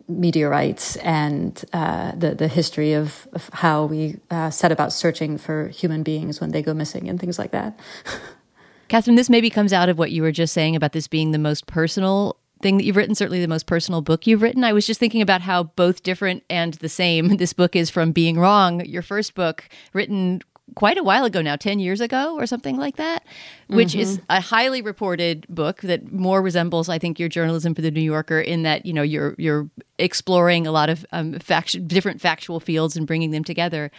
[0.08, 5.68] meteorites and uh, the the history of, of how we uh, set about searching for
[5.68, 7.78] human beings when they go missing and things like that.
[8.90, 11.38] Kathryn, this maybe comes out of what you were just saying about this being the
[11.38, 14.64] most personal thing that you've written, certainly the most personal book you've written.
[14.64, 18.12] I was just thinking about how both different and the same this book is from
[18.12, 20.40] Being Wrong, your first book, written
[20.74, 23.24] quite a while ago now 10 years ago or something like that
[23.66, 24.00] which mm-hmm.
[24.00, 28.00] is a highly reported book that more resembles i think your journalism for the new
[28.00, 32.58] yorker in that you know you're you're exploring a lot of um, fact- different factual
[32.58, 33.90] fields and bringing them together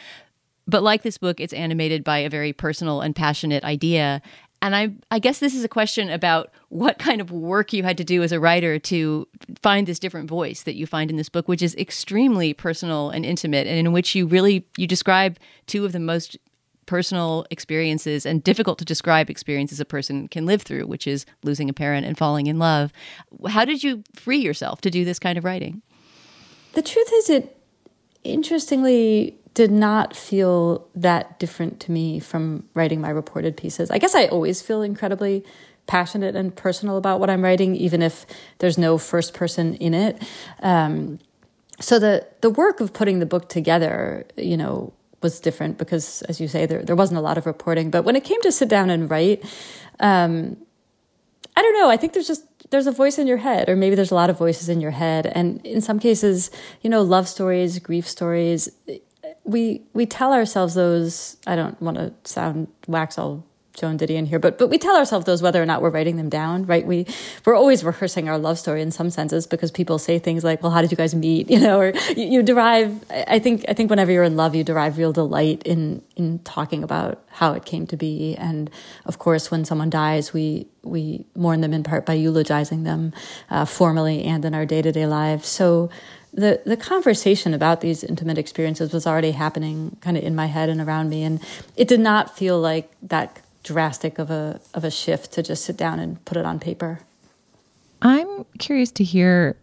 [0.68, 4.22] but like this book it's animated by a very personal and passionate idea
[4.64, 7.98] and I, I guess this is a question about what kind of work you had
[7.98, 9.28] to do as a writer to
[9.62, 13.26] find this different voice that you find in this book, which is extremely personal and
[13.26, 15.38] intimate, and in which you really you describe
[15.68, 16.38] two of the most
[16.86, 21.70] personal experiences and difficult to describe experiences a person can live through, which is losing
[21.70, 22.94] a parent and falling in love.
[23.50, 25.82] How did you free yourself to do this kind of writing?
[26.72, 27.58] The truth is, it
[28.24, 33.92] interestingly did not feel that different to me from writing my reported pieces.
[33.92, 35.44] I guess I always feel incredibly
[35.86, 38.26] passionate and personal about what I'm writing, even if
[38.60, 40.22] there's no first person in it.
[40.62, 41.20] Um,
[41.80, 46.40] so the the work of putting the book together, you know, was different because, as
[46.40, 47.92] you say, there there wasn't a lot of reporting.
[47.92, 49.44] But when it came to sit down and write,
[50.00, 50.58] um,
[51.56, 51.90] I don't know.
[51.90, 54.30] I think there's just there's a voice in your head, or maybe there's a lot
[54.30, 56.50] of voices in your head, and in some cases,
[56.82, 58.70] you know, love stories, grief stories
[59.44, 61.38] we we tell ourselves those.
[61.46, 65.26] I don't want to sound wax all Joan Didion here, but but we tell ourselves
[65.26, 66.86] those whether or not we're writing them down, right?
[66.86, 67.08] We
[67.44, 70.72] we're always rehearsing our love story in some senses because people say things like, "Well,
[70.72, 73.04] how did you guys meet?" You know, or you, you derive.
[73.12, 76.84] I think I think whenever you're in love, you derive real delight in in talking
[76.84, 78.70] about how it came to be, and
[79.06, 83.12] of course, when someone dies, we we mourn them in part by eulogizing them
[83.50, 85.48] uh, formally and in our day to day lives.
[85.48, 85.90] So
[86.34, 90.68] the the conversation about these intimate experiences was already happening kind of in my head
[90.68, 91.40] and around me and
[91.76, 95.78] it did not feel like that drastic of a of a shift to just sit
[95.78, 97.00] down and put it on paper.
[98.02, 99.56] I'm curious to hear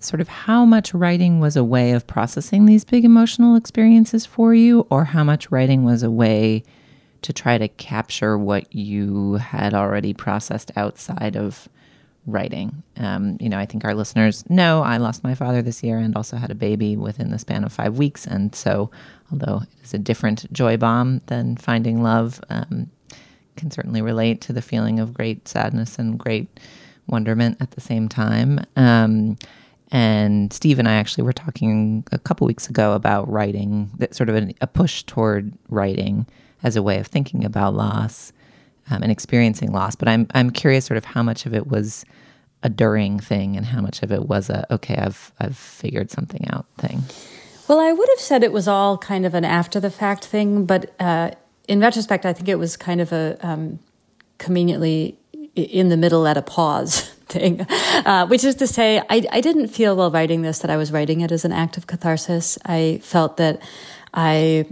[0.00, 4.54] sort of how much writing was a way of processing these big emotional experiences for
[4.54, 6.62] you or how much writing was a way
[7.22, 11.68] to try to capture what you had already processed outside of
[12.28, 12.82] writing.
[12.98, 16.14] Um, you know, I think our listeners know I lost my father this year and
[16.14, 18.26] also had a baby within the span of five weeks.
[18.26, 18.90] And so,
[19.32, 22.90] although it is a different joy bomb than finding love, um,
[23.56, 26.60] can certainly relate to the feeling of great sadness and great
[27.06, 28.60] wonderment at the same time.
[28.76, 29.38] Um,
[29.90, 34.28] and Steve and I actually were talking a couple weeks ago about writing, that sort
[34.28, 36.26] of a, a push toward writing
[36.62, 38.32] as a way of thinking about loss
[38.90, 39.94] um, and experiencing loss.
[39.94, 42.04] But I'm I'm curious, sort of, how much of it was
[42.62, 46.48] a during thing, and how much of it was a okay, I've I've figured something
[46.50, 47.02] out thing.
[47.68, 50.64] Well, I would have said it was all kind of an after the fact thing,
[50.64, 51.32] but uh,
[51.68, 53.78] in retrospect, I think it was kind of a um,
[54.38, 55.18] conveniently
[55.54, 57.66] in the middle at a pause thing,
[58.06, 60.92] uh, which is to say, I, I didn't feel while writing this that I was
[60.92, 62.58] writing it as an act of catharsis.
[62.64, 63.60] I felt that
[64.14, 64.66] I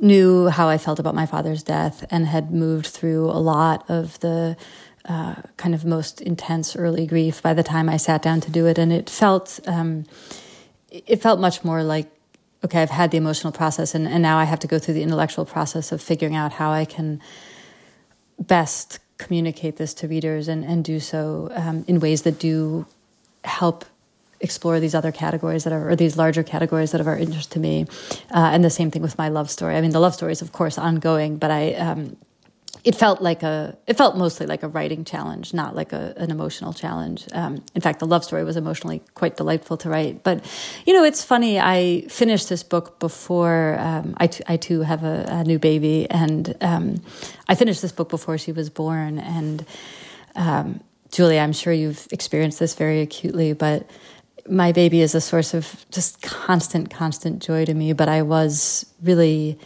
[0.00, 4.18] knew how I felt about my father's death and had moved through a lot of
[4.20, 4.56] the
[5.04, 8.66] uh, kind of most intense early grief by the time I sat down to do
[8.66, 10.04] it, and it felt um,
[10.90, 12.10] it felt much more like
[12.62, 15.02] okay, I've had the emotional process, and, and now I have to go through the
[15.02, 17.20] intellectual process of figuring out how I can
[18.38, 22.86] best communicate this to readers and, and do so um, in ways that do
[23.44, 23.84] help
[24.40, 27.60] explore these other categories that are, or these larger categories that are of interest to
[27.60, 27.86] me.
[28.30, 29.76] Uh, and the same thing with my love story.
[29.76, 32.16] I mean, the love story is, of course, ongoing, but I, um,
[32.82, 36.30] it felt like a, it felt mostly like a writing challenge, not like a, an
[36.30, 37.26] emotional challenge.
[37.32, 40.22] Um, in fact, the love story was emotionally quite delightful to write.
[40.22, 40.42] But,
[40.86, 41.60] you know, it's funny.
[41.60, 46.56] I finished this book before um, I, I too have a, a new baby, and
[46.62, 47.02] um,
[47.48, 49.18] I finished this book before she was born.
[49.18, 49.66] And
[50.34, 50.80] um,
[51.10, 53.90] Julie, I'm sure you've experienced this very acutely, but
[54.50, 57.92] my baby is a source of just constant, constant joy to me.
[57.92, 59.58] But I was really,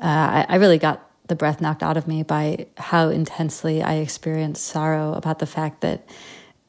[0.00, 3.94] uh, I, I, really got the breath knocked out of me by how intensely I
[3.94, 6.08] experienced sorrow about the fact that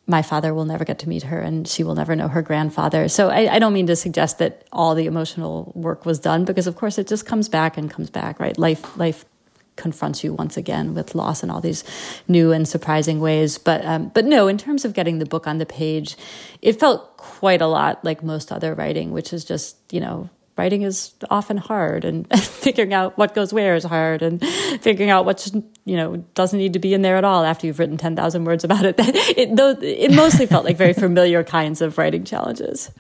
[0.08, 3.10] my father will never get to meet her and she will never know her grandfather.
[3.10, 6.66] So I, I don't mean to suggest that all the emotional work was done because,
[6.66, 8.40] of course, it just comes back and comes back.
[8.40, 8.58] Right?
[8.58, 9.26] Life, life
[9.78, 11.84] confronts you once again with loss in all these
[12.28, 13.58] new and surprising ways.
[13.58, 16.18] But um, but no, in terms of getting the book on the page,
[16.62, 20.82] it felt quite a lot like most other writing, which is just you know writing
[20.82, 24.44] is often hard and figuring out what goes where is hard and
[24.82, 25.48] figuring out what
[25.86, 28.64] you know doesn't need to be in there at all after you've written 10,000 words
[28.64, 32.92] about it it, it mostly felt like very familiar kinds of writing challenges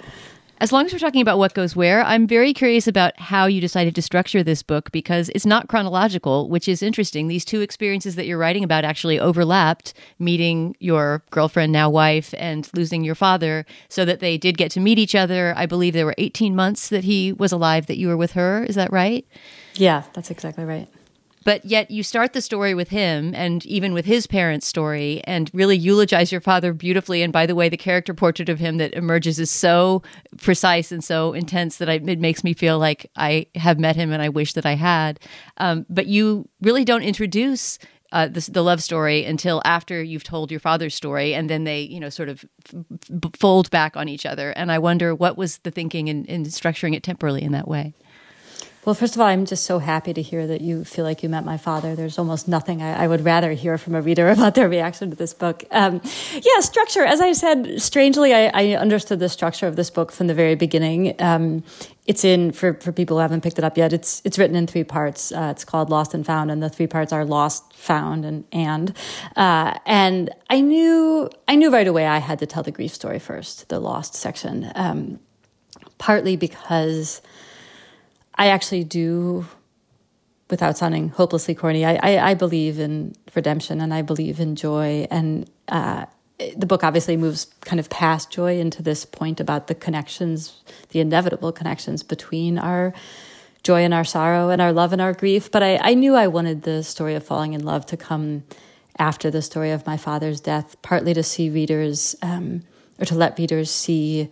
[0.59, 3.61] as long as we're talking about what goes where, I'm very curious about how you
[3.61, 7.27] decided to structure this book because it's not chronological, which is interesting.
[7.27, 12.67] These two experiences that you're writing about actually overlapped meeting your girlfriend, now wife, and
[12.73, 15.53] losing your father, so that they did get to meet each other.
[15.55, 18.63] I believe there were 18 months that he was alive that you were with her.
[18.63, 19.25] Is that right?
[19.75, 20.87] Yeah, that's exactly right.
[21.47, 25.49] But yet you start the story with him and even with his parents' story and
[25.53, 27.21] really eulogize your father beautifully.
[27.21, 30.03] And by the way, the character portrait of him that emerges is so
[30.41, 34.11] precise and so intense that I, it makes me feel like I have met him
[34.11, 35.21] and I wish that I had.
[35.55, 37.79] Um, but you really don't introduce
[38.11, 41.81] uh, the, the, love story until after you've told your father's story, and then they,
[41.81, 44.51] you know, sort of f- fold back on each other.
[44.51, 47.93] And I wonder what was the thinking in, in structuring it temporally in that way.
[48.87, 51.27] Well, first of all, I'm just so happy to hear that you feel like you
[51.27, 51.93] met my father.
[51.93, 55.15] There's almost nothing I, I would rather hear from a reader about their reaction to
[55.17, 55.65] this book.
[55.71, 55.99] Um,
[56.31, 57.03] yeah, structure.
[57.03, 60.55] As I said, strangely, I, I, understood the structure of this book from the very
[60.55, 61.21] beginning.
[61.21, 61.65] Um,
[62.05, 63.91] it's in for, for people who haven't picked it up yet.
[63.91, 65.33] It's it's written in three parts.
[65.33, 68.95] Uh, it's called Lost and Found, and the three parts are Lost, Found, and and.
[69.35, 73.19] Uh, and I knew I knew right away I had to tell the grief story
[73.19, 74.71] first, the Lost section.
[74.75, 75.19] Um,
[75.97, 77.21] partly because
[78.37, 79.45] I actually do,
[80.49, 85.07] without sounding hopelessly corny, I, I, I believe in redemption and I believe in joy.
[85.09, 86.05] And uh,
[86.55, 90.99] the book obviously moves kind of past joy into this point about the connections, the
[90.99, 92.93] inevitable connections between our
[93.63, 95.51] joy and our sorrow and our love and our grief.
[95.51, 98.43] But I, I knew I wanted the story of falling in love to come
[98.99, 102.63] after the story of my father's death, partly to see readers um,
[102.99, 104.29] or to let readers see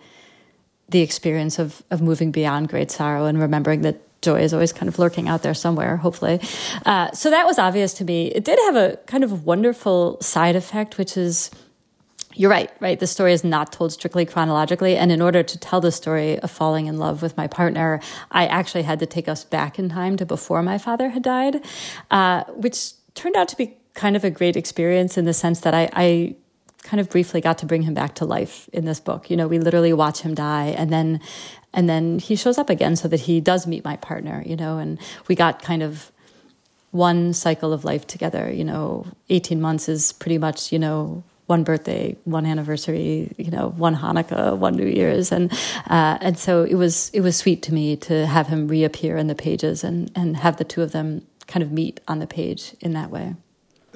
[0.89, 4.89] the experience of of moving beyond great sorrow and remembering that joy is always kind
[4.89, 6.41] of lurking out there somewhere, hopefully.
[6.85, 8.27] Uh, so that was obvious to me.
[8.27, 11.51] It did have a kind of wonderful side effect, which is
[12.37, 12.99] you're right, right?
[12.99, 14.97] The story is not told strictly chronologically.
[14.97, 18.45] And in order to tell the story of falling in love with my partner, I
[18.45, 21.63] actually had to take us back in time to before my father had died,
[22.11, 25.73] uh, which turned out to be kind of a great experience in the sense that
[25.73, 26.35] I, I
[26.85, 29.29] kind of briefly got to bring him back to life in this book.
[29.29, 31.19] You know, we literally watch him die and then
[31.73, 34.77] and then he shows up again so that he does meet my partner, you know,
[34.77, 36.11] and we got kind of
[36.91, 41.63] one cycle of life together, you know, 18 months is pretty much, you know, one
[41.63, 45.51] birthday, one anniversary, you know, one Hanukkah, one New Year's, and
[45.89, 49.27] uh, and so it was it was sweet to me to have him reappear in
[49.27, 52.75] the pages and and have the two of them kind of meet on the page
[52.79, 53.35] in that way.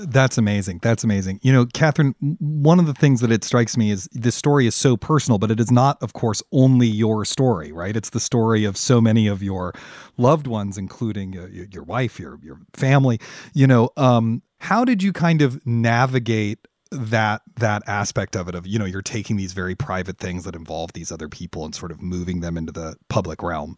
[0.08, 0.80] That's amazing.
[0.82, 1.40] That's amazing.
[1.44, 4.74] You know, Kathryn, one of the things that it strikes me is this story is
[4.74, 7.96] so personal, but it is not, of course, only your story, right?
[7.96, 9.74] It's the story of so many of your
[10.18, 13.20] loved ones, including uh, your wife, your your family.
[13.54, 18.56] You know, um, how did you kind of navigate that that aspect of it?
[18.56, 21.76] Of you know, you're taking these very private things that involve these other people and
[21.76, 23.78] sort of moving them into the public realm.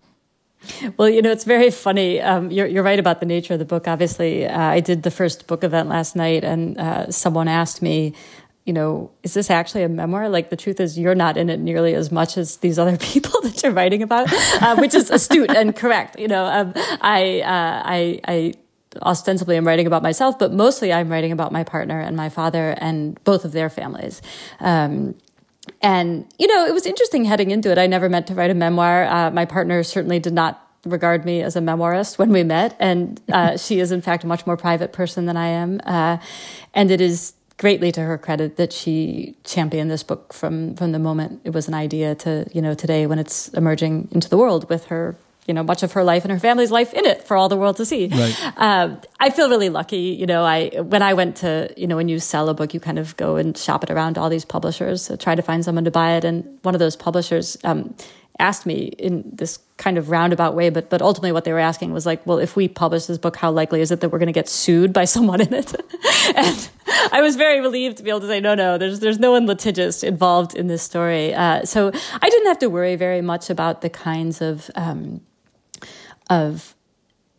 [0.98, 2.22] Well, you know, it's very funny.
[2.22, 3.88] Um, you're, you're right about the nature of the book.
[3.88, 8.14] Obviously, uh, I did the first book event last night, and uh, someone asked me,
[8.66, 10.30] you know, is this actually a memoir?
[10.30, 13.42] Like, the truth is, you're not in it nearly as much as these other people
[13.42, 14.32] that you're writing about,
[14.62, 16.20] uh, which is astute and correct.
[16.20, 18.54] You know, um, I, uh, I, I
[19.02, 22.76] ostensibly am writing about myself, but mostly I'm writing about my partner and my father
[22.78, 24.22] and both of their families.
[24.60, 25.16] Um,
[25.82, 27.78] and, you know, it was interesting heading into it.
[27.78, 29.06] I never meant to write a memoir.
[29.06, 32.76] Uh, my partner certainly did not regard me as a memoirist when we met.
[32.80, 35.82] And uh, she is, in fact, a much more private person than I am.
[35.84, 36.18] Uh,
[36.74, 41.00] and it is greatly to her credit that she championed this book from, from the
[41.00, 44.68] moment it was an idea to, you know, today when it's emerging into the world
[44.68, 45.16] with her
[45.52, 47.58] you know much of her life and her family's life in it for all the
[47.58, 48.08] world to see.
[48.08, 48.54] Right.
[48.56, 50.16] Um, I feel really lucky.
[50.22, 52.80] You know, I when I went to you know when you sell a book, you
[52.80, 55.84] kind of go and shop it around all these publishers to try to find someone
[55.84, 57.58] to buy it, and one of those publishers.
[57.66, 57.94] Um,
[58.40, 61.92] asked me in this kind of roundabout way, but but ultimately what they were asking
[61.92, 64.28] was like, well, if we publish this book, how likely is it that we're going
[64.28, 65.76] to get sued by someone in it?
[66.36, 66.70] and
[67.12, 69.48] I was very relieved to be able to say, no, no, there's there's no one
[69.48, 71.34] litigious involved in this story.
[71.34, 71.92] Uh, so
[72.22, 75.22] I didn't have to worry very much about the kinds of um,
[76.32, 76.76] of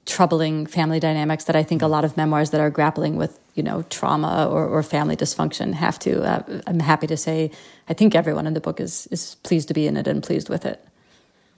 [0.05, 3.62] troubling family dynamics that I think a lot of memoirs that are grappling with, you
[3.62, 6.22] know, trauma or, or family dysfunction have to.
[6.22, 7.51] Uh, I'm happy to say,
[7.88, 10.49] I think everyone in the book is is pleased to be in it and pleased
[10.49, 10.84] with it.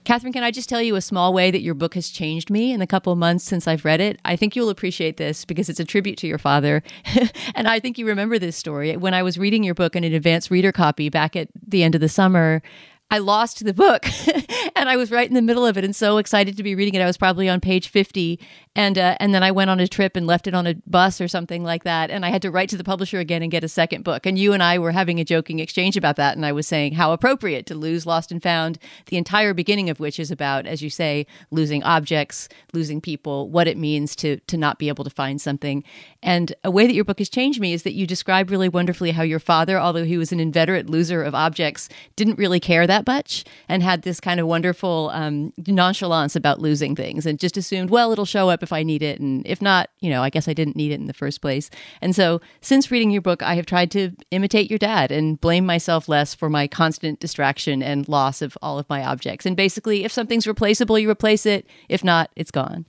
[0.05, 2.71] Kathryn, can I just tell you a small way that your book has changed me
[2.71, 4.19] in the couple of months since I've read it?
[4.23, 6.83] I think you'll appreciate this because it's a tribute to your father.
[7.55, 8.95] and I think you remember this story.
[8.95, 11.95] When I was reading your book in an advanced reader copy back at the end
[11.95, 12.61] of the summer,
[13.09, 14.05] I lost the book
[14.75, 16.95] and I was right in the middle of it and so excited to be reading
[16.95, 17.01] it.
[17.01, 18.39] I was probably on page 50
[18.75, 21.21] and uh, and then I went on a trip and left it on a bus
[21.21, 23.63] or something like that and I had to write to the publisher again and get
[23.63, 24.25] a second book.
[24.25, 26.93] And you and I were having a joking exchange about that and I was saying
[26.93, 30.81] how appropriate to lose Lost and Found, the entire beginning of which is about as
[30.81, 35.09] you say losing objects, losing people, what it means to to not be able to
[35.09, 35.83] find something.
[36.21, 39.11] And a way that your book has changed me is that you describe really wonderfully
[39.11, 43.07] how your father, although he was an inveterate loser of objects, didn't really care that
[43.07, 47.89] much and had this kind of wonderful um, nonchalance about losing things and just assumed,
[47.89, 49.21] well, it'll show up if I need it.
[49.21, 51.69] And if not, you know, I guess I didn't need it in the first place.
[52.01, 55.65] And so since reading your book, I have tried to imitate your dad and blame
[55.65, 59.45] myself less for my constant distraction and loss of all of my objects.
[59.45, 61.65] And basically, if something's replaceable, you replace it.
[61.87, 62.85] If not, it's gone.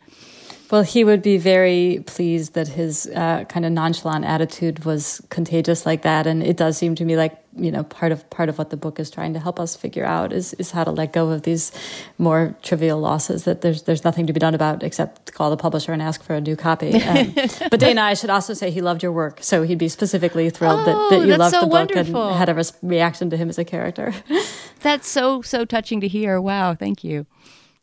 [0.71, 5.87] Well, he would be very pleased that his uh, kind of nonchalant attitude was contagious
[5.87, 8.59] like that, and it does seem to me like you know part of part of
[8.59, 11.13] what the book is trying to help us figure out is is how to let
[11.13, 11.73] go of these
[12.19, 15.93] more trivial losses that there's there's nothing to be done about except call the publisher
[15.93, 17.01] and ask for a new copy.
[17.01, 17.33] Um,
[17.71, 20.81] but Dana, I should also say he loved your work, so he'd be specifically thrilled
[20.81, 22.29] oh, that, that you loved so the book wonderful.
[22.29, 24.13] and had a res- reaction to him as a character.
[24.81, 26.41] That's so so touching to hear.
[26.41, 27.27] Wow, thank you.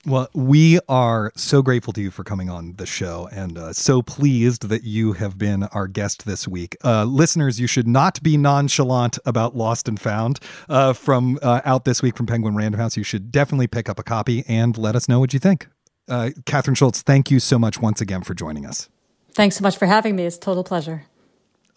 [0.05, 4.01] Well, we are so grateful to you for coming on the show and uh, so
[4.01, 6.75] pleased that you have been our guest this week.
[6.83, 11.85] Uh, listeners, you should not be nonchalant about Lost and Found uh, from uh, out
[11.85, 12.97] this week from Penguin Random House.
[12.97, 15.67] You should definitely pick up a copy and let us know what you think.
[16.09, 18.89] Uh, Kathryn Schulz, thank you so much once again for joining us.
[19.33, 20.25] Thanks so much for having me.
[20.25, 21.05] It's a total pleasure.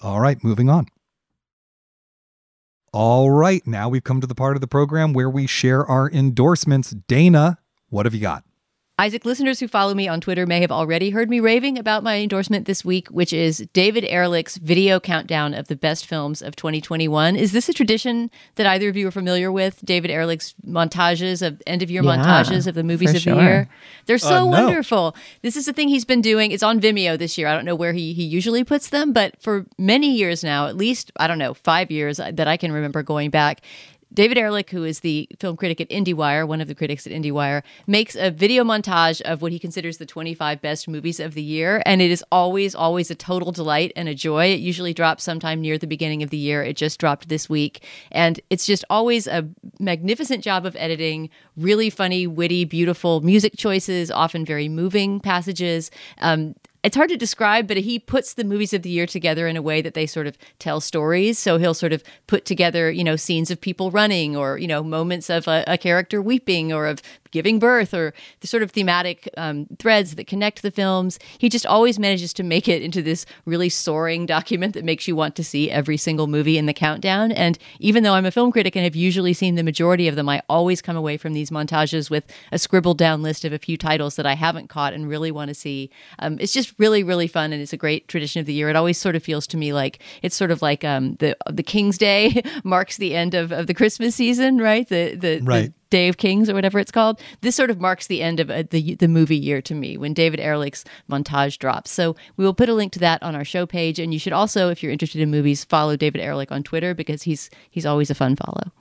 [0.03, 0.89] All right, moving on.
[2.93, 6.11] All right, now we've come to the part of the program where we share our
[6.11, 6.91] endorsements.
[6.91, 7.59] Dana,
[7.91, 8.45] what have you got?
[8.99, 12.16] Isaac, listeners who follow me on Twitter may have already heard me raving about my
[12.16, 17.37] endorsement this week, which is David Ehrlich's video countdown of the best films of 2021.
[17.37, 19.82] Is this a tradition that either of you are familiar with?
[19.84, 23.34] David Ehrlich's montages of end of year Yeah, montages of the movies of sure.
[23.34, 23.68] the year.
[24.07, 24.64] They're so Uh, no.
[24.64, 25.14] wonderful.
[25.43, 26.51] This is the thing he's been doing.
[26.51, 27.49] It's on Vimeo this year.
[27.49, 30.76] I don't know where he, he usually puts them, but for many years now, at
[30.78, 33.61] least, I don't know, five years that I can remember going back,
[34.13, 37.63] David Ehrlich, who is the film critic at IndieWire, one of the critics at IndieWire,
[37.87, 41.83] makes a video montage of what he considers the 25 best movies of the year.
[41.85, 44.47] And it is always, always a total delight and a joy.
[44.47, 46.63] It usually drops sometime near the beginning of the year.
[46.63, 47.83] It just dropped this week.
[48.13, 49.49] And it's just always a
[49.81, 55.91] magnificent job of editing, really funny, witty, beautiful music choices, often very moving passages.
[56.19, 56.55] Um,
[56.87, 59.62] it's hard to describe, but he puts the movies of the year together in a
[59.62, 61.37] way that they sort of tell stories.
[61.37, 64.84] So he'll sort of put together, you know, scenes of people running or, you know,
[64.84, 67.03] moments of a, a character weeping or of
[67.37, 71.18] giving birth or the sort of thematic um, threads that connect the films.
[71.37, 75.14] He just always manages to make it into this really soaring document that makes you
[75.14, 77.32] want to see every single movie in the countdown.
[77.32, 80.30] And even though I'm a film critic and have usually seen the majority of them,
[80.30, 83.76] I always come away from these montages with a scribbled down list of a few
[83.76, 85.91] titles that I haven't caught and really want to see.
[86.20, 88.70] Um, it's just really, really fun, and it's a great tradition of the year.
[88.70, 91.62] It always sort of feels to me like it's sort of like um, the the
[91.62, 94.89] King's Day marks the end of, of the Christmas season, right?
[94.89, 95.66] The the, Right.
[95.66, 97.20] the Day of Kings or whatever it's called.
[97.41, 100.14] This sort of marks the end of uh, the the movie year to me when
[100.14, 101.91] David Ehrlich's montage drops.
[101.91, 104.32] So we will put a link to that on our show page, and you should
[104.32, 108.11] also, if you're interested in movies, follow David Ehrlich on Twitter because he's he's always
[108.11, 108.72] a fun follow.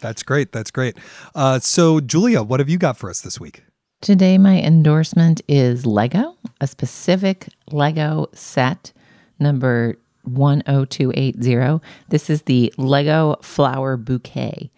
[0.00, 0.52] That's great.
[0.52, 0.98] That's great.
[1.34, 3.64] Uh, so, Julia, what have you got for us this week?
[4.02, 8.92] Today, my endorsement is Lego, a specific Lego set
[9.38, 11.82] number 10280.
[12.10, 14.70] This is the Lego Flower Bouquet.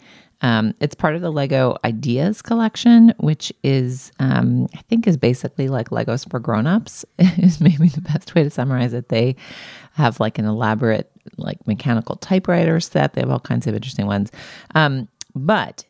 [0.42, 5.68] Um, it's part of the Lego Ideas collection, which is, um, I think, is basically
[5.68, 7.04] like Legos for grown-ups.
[7.18, 9.08] is maybe the best way to summarize it.
[9.08, 9.36] They
[9.94, 13.14] have like an elaborate, like mechanical typewriter set.
[13.14, 14.30] They have all kinds of interesting ones.
[14.74, 15.84] Um, but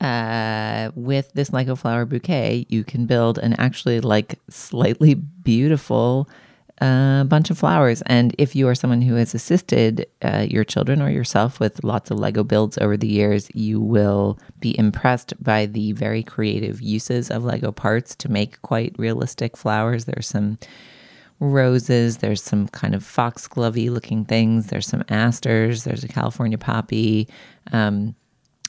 [0.00, 6.28] uh, with this Lego flower bouquet, you can build an actually like slightly beautiful
[6.80, 8.02] uh, bunch of flowers.
[8.02, 12.10] And if you are someone who has assisted uh, your children or yourself with lots
[12.10, 17.30] of Lego builds over the years, you will be impressed by the very creative uses
[17.30, 20.04] of Lego parts to make quite realistic flowers.
[20.04, 20.58] There's some
[21.40, 22.18] roses.
[22.18, 24.66] There's some kind of foxglovey looking things.
[24.66, 25.84] There's some asters.
[25.84, 27.28] There's a California poppy.
[27.72, 28.14] Um,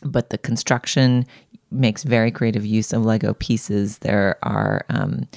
[0.03, 1.25] but the construction
[1.71, 3.99] makes very creative use of Lego pieces.
[3.99, 5.27] There are um,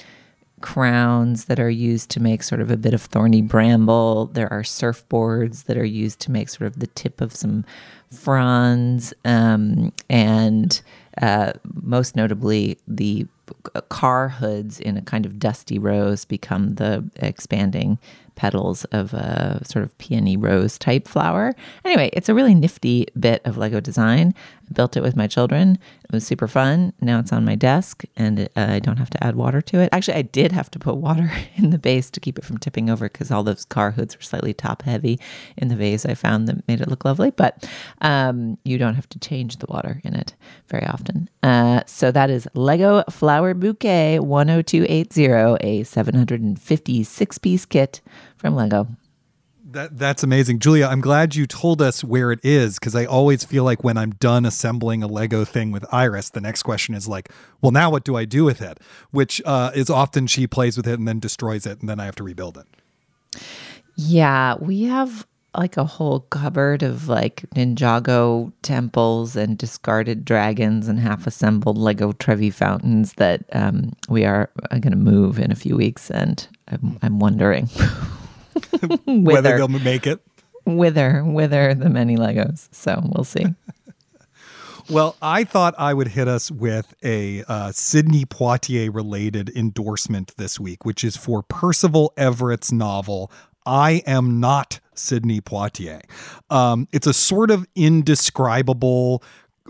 [0.61, 4.27] crowns that are used to make sort of a bit of thorny bramble.
[4.27, 7.65] There are surfboards that are used to make sort of the tip of some
[8.09, 9.13] fronds.
[9.25, 10.81] Um, and
[11.21, 11.51] Uh,
[11.83, 13.27] most notably, the
[13.89, 17.99] car hoods in a kind of dusty rose become the expanding
[18.35, 21.53] petals of a sort of peony rose type flower.
[21.83, 24.33] Anyway, it's a really nifty bit of Lego design.
[24.73, 25.77] Built it with my children.
[26.03, 26.93] It was super fun.
[27.01, 29.89] Now it's on my desk and uh, I don't have to add water to it.
[29.91, 32.89] Actually, I did have to put water in the base to keep it from tipping
[32.89, 35.19] over because all those car hoods were slightly top heavy
[35.57, 37.31] in the vase I found that made it look lovely.
[37.31, 37.69] But
[38.01, 40.35] um, you don't have to change the water in it
[40.67, 41.29] very often.
[41.43, 48.01] Uh, so that is Lego Flower Bouquet 10280, a 756 piece kit
[48.37, 48.87] from Lego.
[49.71, 50.87] That that's amazing, Julia.
[50.87, 54.11] I'm glad you told us where it is because I always feel like when I'm
[54.11, 57.29] done assembling a Lego thing with Iris, the next question is like,
[57.61, 58.79] "Well, now what do I do with it?"
[59.11, 62.05] Which uh, is often she plays with it and then destroys it, and then I
[62.05, 62.67] have to rebuild it.
[63.95, 65.25] Yeah, we have
[65.57, 72.13] like a whole cupboard of like Ninjago temples and discarded dragons and half assembled Lego
[72.13, 76.99] Trevi fountains that um, we are going to move in a few weeks, and I'm,
[77.01, 77.69] I'm wondering.
[79.05, 80.19] whether they'll make it.
[80.65, 82.67] Wither, wither the many Legos.
[82.71, 83.45] So we'll see.
[84.89, 90.59] well, I thought I would hit us with a uh, Sidney Poitier related endorsement this
[90.59, 93.31] week, which is for Percival Everett's novel,
[93.65, 96.01] I Am Not Sidney Poitier.
[96.49, 99.23] Um, it's a sort of indescribable.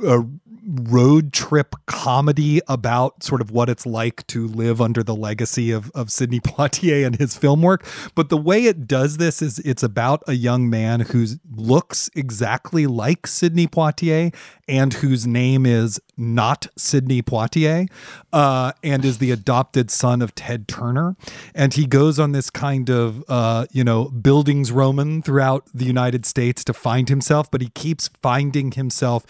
[0.06, 0.24] Uh,
[0.64, 5.92] road trip comedy about sort of what it's like to live under the legacy of,
[5.92, 7.86] of Sidney Poitier and his film work.
[8.16, 12.88] But the way it does this is it's about a young man who looks exactly
[12.88, 14.34] like Sidney Poitier
[14.68, 17.90] and whose name is not Sidney Poitier
[18.32, 21.16] uh, and is the adopted son of Ted Turner.
[21.56, 26.64] And he goes on this kind of, uh, you know, bildungsroman throughout the United States
[26.66, 29.26] to find himself, but he keeps finding himself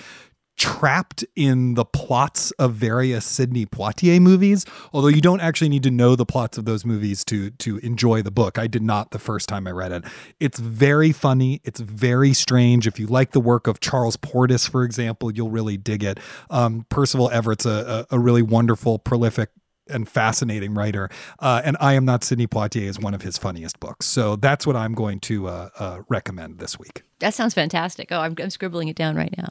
[0.58, 5.92] trapped in the plots of various Sidney Poitier movies, although you don't actually need to
[5.92, 8.60] know the plots of those movies to to enjoy the book.
[8.60, 10.04] I did not the first time I read it.
[10.40, 12.86] It's very funny, it's very strange.
[12.86, 16.20] If you like the work of Charles Portis, for example, you'll really dig it.
[16.50, 19.50] Um, Percival Everett's a, a, a really wonderful, prolific
[19.90, 21.10] and fascinating writer.
[21.40, 24.06] Uh, and I Am Not Sidney Poitier is one of his funniest books.
[24.06, 27.04] So that's what I'm going to uh, uh, recommend this week.
[27.20, 28.08] That sounds fantastic.
[28.12, 29.50] Oh, I'm, I'm scribbling it down right now.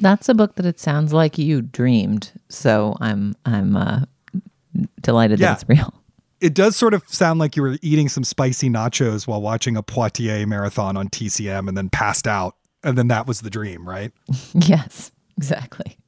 [0.00, 2.32] That's a book that it sounds like you dreamed.
[2.48, 4.04] So I'm I'm uh,
[5.00, 5.54] delighted yeah.
[5.54, 5.94] that it's real.
[6.40, 9.82] It does sort of sound like you were eating some spicy nachos while watching a
[9.82, 12.54] Poitier marathon on TCM and then passed out.
[12.84, 14.12] And then that was the dream, right?
[14.54, 15.98] yes, exactly.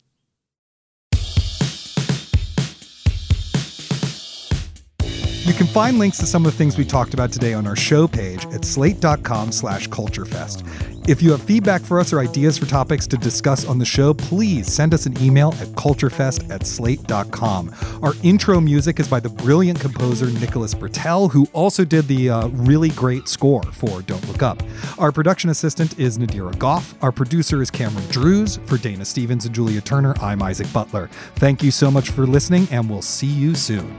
[5.50, 7.74] You can find links to some of the things we talked about today on our
[7.74, 10.99] show page at slate.com slash culturefest.
[11.10, 14.14] If you have feedback for us or ideas for topics to discuss on the show,
[14.14, 17.74] please send us an email at culturefest at slate.com.
[18.00, 22.46] Our intro music is by the brilliant composer Nicholas Britell, who also did the uh,
[22.50, 24.62] really great score for Don't Look Up.
[25.00, 26.94] Our production assistant is Nadira Goff.
[27.02, 28.58] Our producer is Cameron Drews.
[28.66, 31.08] For Dana Stevens and Julia Turner, I'm Isaac Butler.
[31.34, 33.98] Thank you so much for listening, and we'll see you soon.